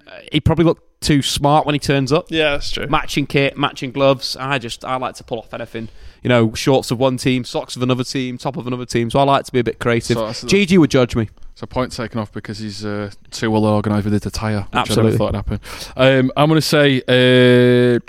uh, 0.07 0.19
he 0.31 0.39
probably 0.39 0.65
looked 0.65 0.94
too 1.05 1.21
smart 1.21 1.65
when 1.65 1.75
he 1.75 1.79
turns 1.79 2.11
up. 2.11 2.27
Yeah, 2.29 2.51
that's 2.51 2.71
true. 2.71 2.87
Matching 2.87 3.27
kit, 3.27 3.57
matching 3.57 3.91
gloves. 3.91 4.35
I 4.35 4.57
just, 4.57 4.83
I 4.83 4.95
like 4.97 5.15
to 5.15 5.23
pull 5.23 5.39
off 5.39 5.53
anything. 5.53 5.89
You 6.23 6.29
know, 6.29 6.53
shorts 6.53 6.89
of 6.91 6.99
one 6.99 7.17
team, 7.17 7.43
socks 7.43 7.75
of 7.75 7.83
another 7.83 8.03
team, 8.03 8.37
top 8.37 8.57
of 8.57 8.65
another 8.65 8.85
team. 8.85 9.09
So 9.11 9.19
I 9.19 9.23
like 9.23 9.45
to 9.45 9.51
be 9.51 9.59
a 9.59 9.63
bit 9.63 9.79
creative. 9.79 10.15
So 10.17 10.25
that's 10.25 10.41
the- 10.41 10.47
GG 10.47 10.77
would 10.79 10.89
judge 10.89 11.15
me. 11.15 11.29
So 11.53 11.65
point 11.65 11.93
taken 11.93 12.19
off 12.19 12.33
because 12.33 12.57
he's 12.57 12.83
uh, 12.83 13.11
too 13.31 13.49
well 13.49 13.65
organised 13.65 14.03
with 14.03 14.13
his 14.13 14.25
attire. 14.25 14.61
Which 14.61 14.67
Absolutely. 14.73 15.01
I 15.01 15.05
never 15.11 15.17
thought 15.17 15.25
would 15.27 15.35
happen. 15.35 15.59
Um, 15.95 16.31
I'm 16.35 16.49
going 16.49 16.59
to 16.59 16.61
say 16.61 17.01
uh, 17.07 17.99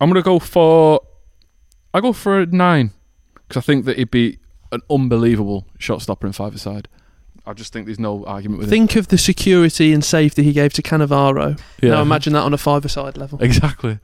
I'm 0.00 0.08
going 0.10 0.22
to 0.22 0.22
go 0.22 0.38
for 0.38 1.00
I 1.92 2.00
go 2.00 2.12
for 2.12 2.40
a 2.40 2.46
nine 2.46 2.92
because 3.34 3.56
I 3.56 3.60
think 3.64 3.86
that 3.86 3.96
he'd 3.98 4.10
be 4.10 4.38
an 4.70 4.82
unbelievable 4.90 5.66
shot 5.78 6.02
stopper 6.02 6.26
in 6.28 6.32
five 6.32 6.54
aside. 6.54 6.88
I 7.46 7.52
just 7.52 7.72
think 7.72 7.86
there's 7.86 8.00
no 8.00 8.24
argument 8.26 8.60
with 8.60 8.70
Think 8.70 8.96
of 8.96 9.08
the 9.08 9.18
security 9.18 9.92
and 9.92 10.04
safety 10.04 10.42
he 10.42 10.52
gave 10.52 10.72
to 10.74 10.82
Cannavaro. 10.82 11.58
Yeah. 11.80 11.90
Now 11.90 12.02
imagine 12.02 12.32
that 12.32 12.42
on 12.42 12.52
a 12.52 12.58
five-a-side 12.58 13.16
level. 13.16 13.40
Exactly. 13.40 14.00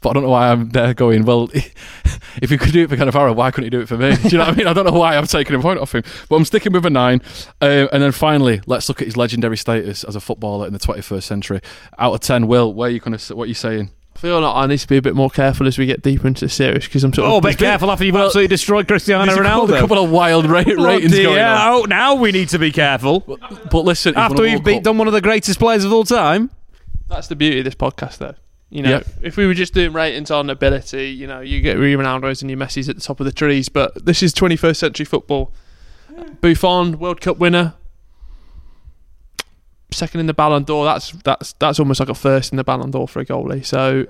But 0.00 0.10
I 0.10 0.12
don't 0.14 0.22
know 0.24 0.30
why 0.30 0.50
I'm 0.50 0.70
there 0.70 0.94
going, 0.94 1.24
well, 1.24 1.50
if 1.54 2.50
he 2.50 2.56
could 2.58 2.72
do 2.72 2.84
it 2.84 2.88
for 2.90 2.96
Cannavaro, 2.96 3.34
why 3.34 3.50
couldn't 3.50 3.64
he 3.64 3.70
do 3.70 3.80
it 3.80 3.88
for 3.88 3.96
me? 3.96 4.14
Do 4.22 4.28
you 4.28 4.38
know 4.38 4.44
what 4.44 4.54
I 4.54 4.56
mean? 4.56 4.66
I 4.66 4.72
don't 4.72 4.86
know 4.86 4.98
why 4.98 5.16
I'm 5.16 5.26
taking 5.26 5.56
a 5.56 5.60
point 5.60 5.80
off 5.80 5.94
him. 5.94 6.04
But 6.28 6.36
I'm 6.36 6.44
sticking 6.44 6.72
with 6.72 6.86
a 6.86 6.90
nine. 6.90 7.22
Uh, 7.60 7.88
and 7.92 8.02
then 8.02 8.12
finally, 8.12 8.60
let's 8.66 8.88
look 8.88 9.00
at 9.00 9.06
his 9.06 9.16
legendary 9.16 9.56
status 9.56 10.04
as 10.04 10.14
a 10.14 10.20
footballer 10.20 10.66
in 10.66 10.72
the 10.72 10.78
21st 10.78 11.22
century. 11.22 11.60
Out 11.98 12.14
of 12.14 12.20
10, 12.20 12.46
Will, 12.46 12.72
where 12.72 12.88
are 12.88 12.92
you 12.92 13.00
gonna, 13.00 13.18
what 13.30 13.44
are 13.44 13.48
you 13.48 13.54
saying? 13.54 13.90
I 14.16 14.18
feel 14.18 14.40
like 14.40 14.54
I 14.56 14.66
need 14.66 14.78
to 14.78 14.88
be 14.88 14.96
a 14.96 15.02
bit 15.02 15.14
more 15.14 15.28
careful 15.28 15.66
as 15.66 15.76
we 15.76 15.84
get 15.84 16.00
deeper 16.00 16.26
into 16.26 16.46
the 16.46 16.48
series 16.48 16.86
because 16.86 17.04
I'm 17.04 17.12
sort 17.12 17.26
of. 17.28 17.32
Oh, 17.34 17.40
be 17.46 17.52
careful 17.54 17.90
after 17.90 18.02
you've 18.02 18.16
absolutely 18.16 18.48
destroyed 18.48 18.88
Cristiano 18.88 19.26
There's 19.26 19.36
Ronaldo. 19.46 19.76
a 19.76 19.80
couple 19.80 20.02
of 20.02 20.10
wild 20.10 20.46
ra- 20.46 20.60
ratings 20.66 21.12
dear. 21.12 21.24
going 21.24 21.38
on. 21.42 21.68
Oh, 21.68 21.82
now 21.84 22.14
we 22.14 22.32
need 22.32 22.48
to 22.48 22.58
be 22.58 22.72
careful. 22.72 23.20
But 23.20 23.80
listen, 23.84 24.16
After 24.16 24.40
we've 24.40 24.64
beat, 24.64 24.82
done 24.82 24.96
one 24.96 25.06
of 25.06 25.12
the 25.12 25.20
greatest 25.20 25.58
players 25.58 25.84
of 25.84 25.92
all 25.92 26.04
time. 26.04 26.48
That's 27.08 27.28
the 27.28 27.36
beauty 27.36 27.58
of 27.58 27.66
this 27.66 27.74
podcast, 27.74 28.16
though. 28.16 28.34
You 28.70 28.82
know, 28.84 28.90
Yeah. 28.90 29.00
if 29.20 29.36
we 29.36 29.46
were 29.46 29.52
just 29.54 29.74
doing 29.74 29.92
ratings 29.92 30.30
on 30.30 30.48
ability, 30.48 31.08
you 31.10 31.26
know, 31.26 31.40
you 31.40 31.60
get 31.60 31.76
your 31.76 31.98
Ronaldo's 31.98 32.40
and 32.40 32.50
your 32.50 32.58
Messi's 32.58 32.88
at 32.88 32.96
the 32.96 33.02
top 33.02 33.20
of 33.20 33.26
the 33.26 33.32
trees. 33.32 33.68
But 33.68 34.06
this 34.06 34.22
is 34.22 34.32
21st 34.32 34.76
century 34.76 35.04
football. 35.04 35.52
Buffon, 36.40 36.98
World 36.98 37.20
Cup 37.20 37.36
winner, 37.36 37.74
second 39.96 40.20
in 40.20 40.26
the 40.26 40.34
Ballon 40.34 40.62
d'Or. 40.64 40.84
That's 40.84 41.10
that's 41.24 41.52
that's 41.54 41.78
almost 41.80 42.00
like 42.00 42.08
a 42.08 42.14
first 42.14 42.52
in 42.52 42.56
the 42.56 42.64
Ballon 42.64 42.90
d'Or 42.90 43.08
for 43.08 43.20
a 43.20 43.26
goalie. 43.26 43.64
So 43.64 44.06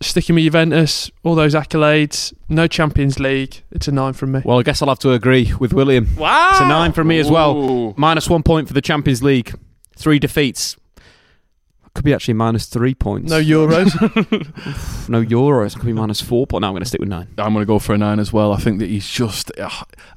sticking 0.00 0.34
with 0.34 0.44
Juventus, 0.44 1.10
all 1.22 1.34
those 1.34 1.54
accolades, 1.54 2.32
no 2.48 2.66
Champions 2.66 3.20
League. 3.20 3.62
It's 3.70 3.88
a 3.88 3.92
nine 3.92 4.12
from 4.14 4.32
me. 4.32 4.42
Well, 4.44 4.58
I 4.58 4.62
guess 4.62 4.82
I'll 4.82 4.88
have 4.88 4.98
to 5.00 5.12
agree 5.12 5.52
with 5.60 5.72
William. 5.72 6.08
Wow, 6.16 6.50
It's 6.50 6.60
a 6.60 6.66
nine 6.68 6.92
from 6.92 7.08
me 7.08 7.18
as 7.18 7.30
well. 7.30 7.56
Ooh. 7.56 7.94
Minus 7.96 8.28
one 8.28 8.42
point 8.42 8.68
for 8.68 8.74
the 8.74 8.80
Champions 8.80 9.22
League. 9.22 9.54
Three 9.96 10.18
defeats. 10.18 10.76
Could 11.94 12.04
be 12.06 12.14
actually 12.14 12.34
minus 12.34 12.66
three 12.66 12.94
points. 12.94 13.30
No 13.30 13.38
Euros. 13.40 13.92
no 15.10 15.22
Euros. 15.22 15.74
Could 15.76 15.84
be 15.84 15.92
minus 15.92 16.22
four, 16.22 16.46
but 16.46 16.60
now 16.60 16.68
I'm 16.68 16.72
going 16.72 16.82
to 16.82 16.88
stick 16.88 17.00
with 17.00 17.10
nine. 17.10 17.28
I'm 17.36 17.52
going 17.52 17.62
to 17.62 17.66
go 17.66 17.78
for 17.78 17.92
a 17.92 17.98
nine 17.98 18.18
as 18.18 18.32
well. 18.32 18.52
I 18.52 18.56
think 18.56 18.78
that 18.78 18.88
he's 18.88 19.06
just 19.08 19.52
uh, 19.58 19.68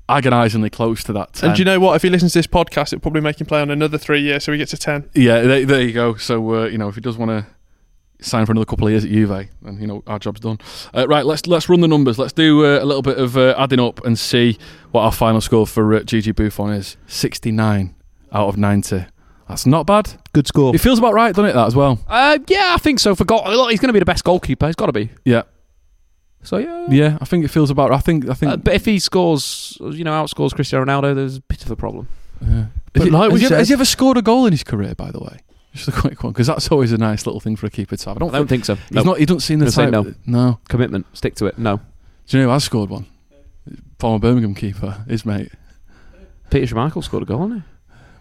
agonisingly 0.08 0.70
close 0.70 1.04
to 1.04 1.14
that 1.14 1.34
10. 1.34 1.50
and 1.50 1.56
do 1.58 1.62
you 1.62 1.66
know 1.66 1.80
what? 1.82 1.98
If 1.98 2.04
he 2.04 2.10
listens 2.10 2.32
to 2.34 2.40
this 2.40 2.48
podcast, 2.48 2.94
it'll 2.94 3.02
probably 3.02 3.20
make 3.22 3.42
him 3.42 3.48
play 3.48 3.60
on 3.62 3.70
another 3.72 3.98
three 3.98 4.22
years, 4.22 4.46
so 4.46 4.54
he 4.54 4.58
gets 4.58 4.72
a 4.72 4.78
ten. 4.78 5.10
Yeah, 5.14 5.42
there, 5.42 5.66
there 5.66 5.82
you 5.82 5.92
go. 5.92 6.16
So 6.16 6.56
uh, 6.56 6.66
you 6.68 6.78
know, 6.78 6.88
if 6.88 6.96
he 6.96 7.02
does 7.02 7.18
want 7.18 7.32
to 7.32 7.46
sign 8.22 8.46
for 8.46 8.54
another 8.54 8.66
couple 8.66 8.88
of 8.88 8.92
years 8.92 9.04
at 9.04 9.12
Juve, 9.12 9.50
then 9.62 9.78
you 9.82 9.88
know 9.88 10.02
our 10.08 10.18
job's 10.18 10.40
done. 10.40 10.60
Uh, 10.94 11.06
right, 11.10 11.26
let's 11.26 11.46
let's 11.46 11.68
run 11.68 11.82
the 11.82 11.88
numbers. 11.90 12.18
Let's 12.18 12.34
do 12.34 12.66
uh, 12.66 12.82
a 12.82 12.86
little 12.86 13.02
bit 13.02 13.18
of 13.18 13.36
uh, 13.38 13.54
adding 13.58 13.82
up 13.82 14.04
and 14.06 14.18
see 14.18 14.58
what 14.92 15.02
our 15.02 15.12
final 15.12 15.42
score 15.42 15.68
for 15.68 15.94
uh, 15.94 16.04
Gigi 16.04 16.32
Buffon 16.32 16.72
is. 16.72 16.96
Sixty-nine 17.08 17.96
out 18.32 18.48
of 18.48 18.58
ninety. 18.58 19.06
That's 19.48 19.66
not 19.66 19.86
bad. 19.86 20.14
Good 20.34 20.48
score. 20.48 20.74
It 20.74 20.80
feels 20.80 20.98
about 21.00 21.14
right, 21.14 21.34
doesn't 21.36 21.50
it? 21.50 21.54
That 21.54 21.68
as 21.68 21.76
well. 21.76 22.00
Uh, 22.08 22.40
yeah, 22.48 22.72
I 22.74 22.78
think 22.78 23.00
so. 23.00 23.14
For 23.16 23.26
goal, 23.26 23.44
look, 23.46 23.70
he's 23.72 23.80
going 23.80 23.90
to 23.90 23.94
be 23.94 24.00
the 24.00 24.06
best 24.06 24.24
goalkeeper. 24.24 24.66
He's 24.66 24.76
got 24.76 24.88
to 24.88 24.92
be. 24.92 25.10
Yeah. 25.24 25.44
So 26.44 26.58
yeah, 26.58 26.88
Yeah, 26.90 27.18
I 27.22 27.26
think 27.26 27.44
it 27.46 27.50
feels 27.50 27.70
about. 27.70 27.92
I 27.92 28.00
think. 28.00 28.28
I 28.30 28.34
think. 28.34 28.52
Uh, 28.52 28.58
but 28.58 28.74
if 28.74 28.86
he 28.86 29.00
scores, 29.00 29.78
you 29.82 30.04
know, 30.04 30.12
outscores 30.12 30.54
Cristiano 30.54 30.86
Ronaldo, 30.86 31.14
there's 31.16 31.38
a 31.38 31.42
bit 31.42 31.64
of 31.64 31.72
a 31.72 31.76
problem. 31.76 32.08
yeah. 32.42 32.66
But 32.94 33.02
Has 33.02 33.06
he- 33.06 33.12
like 33.12 33.32
we 33.32 33.34
has, 33.34 33.42
he 33.42 33.46
ever, 33.46 33.50
said- 33.54 33.60
has 33.60 33.68
he 33.70 33.74
ever 33.74 33.86
scored 33.86 34.18
a 34.18 34.22
goal 34.22 34.46
in 34.46 34.52
his 34.54 34.64
career? 34.64 34.96
By 34.96 35.12
the 35.12 35.20
way, 35.20 35.40
just 35.74 35.88
a 35.88 35.92
quick 35.92 36.24
one 36.24 36.34
because 36.34 36.48
that's 36.48 36.70
always 36.72 36.92
a 36.92 36.98
nice 36.98 37.26
little 37.26 37.40
thing 37.40 37.56
for 37.56 37.66
a 37.66 37.70
keeper 37.70 37.96
to 37.98 38.10
have. 38.10 38.18
I 38.18 38.20
don't, 38.20 38.34
I 38.34 38.38
don't 38.40 38.48
think 38.48 38.66
so. 38.66 38.76
He's 38.76 38.92
No. 38.92 39.04
not. 39.04 39.20
He 39.20 39.26
doesn't 39.26 39.42
seem 39.42 39.60
the 39.60 39.66
Gonna 39.66 39.72
say 39.72 39.92
type. 39.92 39.92
no. 39.94 40.14
no. 40.26 40.60
Commitment. 40.70 41.06
Stick 41.18 41.36
to 41.36 41.46
it. 41.48 41.58
No. 41.60 41.78
Do 42.28 42.38
you 42.38 42.44
know 42.44 42.48
who 42.50 42.54
has 42.54 42.64
scored 42.64 42.90
one? 42.90 43.06
Former 44.00 44.20
Birmingham 44.20 44.54
keeper, 44.56 45.04
his 45.08 45.26
mate 45.26 45.52
Peter 46.52 46.74
Schmeichel 46.76 47.04
scored 47.04 47.24
a 47.24 47.26
goal, 47.26 47.48
hasn't 47.48 47.64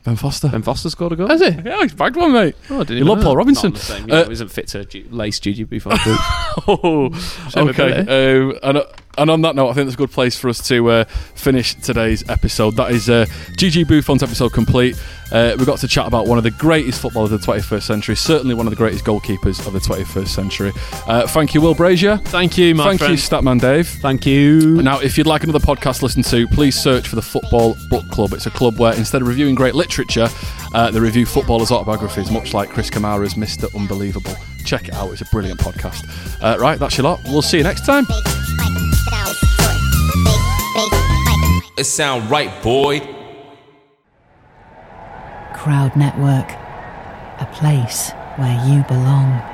Ben 0.04 0.16
Foster. 0.16 0.48
he? 0.48 0.52
Ben 0.52 0.62
Foster 0.62 0.90
scored 0.90 1.12
a 1.12 1.16
goal. 1.16 1.28
Has 1.28 1.40
he? 1.40 1.46
Yeah, 1.64 1.80
he's 1.82 1.94
bagged 1.94 2.16
one, 2.16 2.32
mate. 2.32 2.54
Oh, 2.70 2.76
I 2.76 2.78
didn't 2.80 2.98
You 2.98 3.04
love 3.04 3.18
know 3.18 3.24
Paul 3.24 3.32
that. 3.32 3.38
Robinson. 3.38 3.70
Not 3.72 3.78
the 3.80 3.84
same, 3.86 4.08
you 4.08 4.14
Uh, 4.14 4.22
know, 4.24 4.30
isn't 4.30 4.48
fit 4.48 4.68
to 4.68 4.86
lace 5.10 5.40
GG 5.40 5.68
before 5.68 5.92
oh, 6.68 7.10
Same 7.50 7.68
okay. 7.68 8.00
Um, 8.00 8.58
and, 8.62 8.78
uh, 8.78 8.84
and 9.18 9.30
on 9.30 9.42
that 9.42 9.54
note, 9.54 9.70
I 9.70 9.72
think 9.74 9.86
that's 9.86 9.94
a 9.94 9.98
good 9.98 10.10
place 10.10 10.36
for 10.36 10.48
us 10.48 10.66
to 10.68 10.90
uh, 10.90 11.04
finish 11.34 11.74
today's 11.74 12.28
episode. 12.28 12.76
That 12.76 12.90
is 12.90 13.08
uh, 13.08 13.26
GG 13.52 13.86
Buffon's 13.88 14.22
episode 14.22 14.52
complete. 14.52 14.96
Uh, 15.32 15.56
we 15.58 15.64
got 15.64 15.78
to 15.78 15.88
chat 15.88 16.06
about 16.06 16.26
one 16.26 16.38
of 16.38 16.44
the 16.44 16.50
greatest 16.50 17.00
footballers 17.00 17.32
of 17.32 17.40
the 17.40 17.52
21st 17.52 17.82
century, 17.82 18.14
certainly 18.14 18.54
one 18.54 18.66
of 18.66 18.70
the 18.70 18.76
greatest 18.76 19.04
goalkeepers 19.04 19.66
of 19.66 19.72
the 19.72 19.78
21st 19.80 20.28
century. 20.28 20.72
Uh, 21.08 21.26
thank 21.26 21.54
you, 21.54 21.60
Will 21.60 21.74
Brazier. 21.74 22.18
Thank 22.18 22.56
you, 22.56 22.74
my 22.74 22.84
Thank 22.84 23.00
friend. 23.00 23.12
you, 23.12 23.18
Statman 23.18 23.60
Dave. 23.60 23.88
Thank 23.88 24.26
you. 24.26 24.80
Now, 24.82 25.00
if 25.00 25.18
you'd 25.18 25.26
like 25.26 25.42
another 25.42 25.58
podcast 25.58 25.98
to 25.98 26.04
listen 26.04 26.22
to, 26.24 26.46
please 26.48 26.80
search 26.80 27.08
for 27.08 27.16
the 27.16 27.22
Football 27.22 27.76
Book 27.88 28.08
Club. 28.10 28.32
It's 28.32 28.46
a 28.46 28.50
club 28.50 28.78
where 28.78 28.94
instead 28.94 29.22
of 29.22 29.28
reviewing 29.28 29.54
great 29.54 29.74
literature, 29.74 30.28
uh, 30.72 30.90
they 30.90 31.00
review 31.00 31.26
footballers' 31.26 31.70
autobiographies, 31.70 32.30
much 32.30 32.54
like 32.54 32.70
Chris 32.70 32.90
Kamara's 32.90 33.34
Mr. 33.34 33.74
Unbelievable. 33.74 34.34
Check 34.64 34.88
it 34.88 34.94
out, 34.94 35.12
it's 35.12 35.20
a 35.20 35.26
brilliant 35.26 35.60
podcast. 35.60 36.08
Uh, 36.42 36.58
right, 36.58 36.78
that's 36.78 36.96
your 36.96 37.04
lot. 37.04 37.20
We'll 37.24 37.42
see 37.42 37.58
you 37.58 37.64
next 37.64 37.84
time. 37.84 38.06
It 41.76 41.84
sound 41.84 42.30
right, 42.30 42.50
boy. 42.62 43.00
Crowd 45.54 45.96
Network, 45.96 46.50
a 47.40 47.48
place 47.52 48.10
where 48.36 48.54
you 48.66 48.82
belong. 48.84 49.53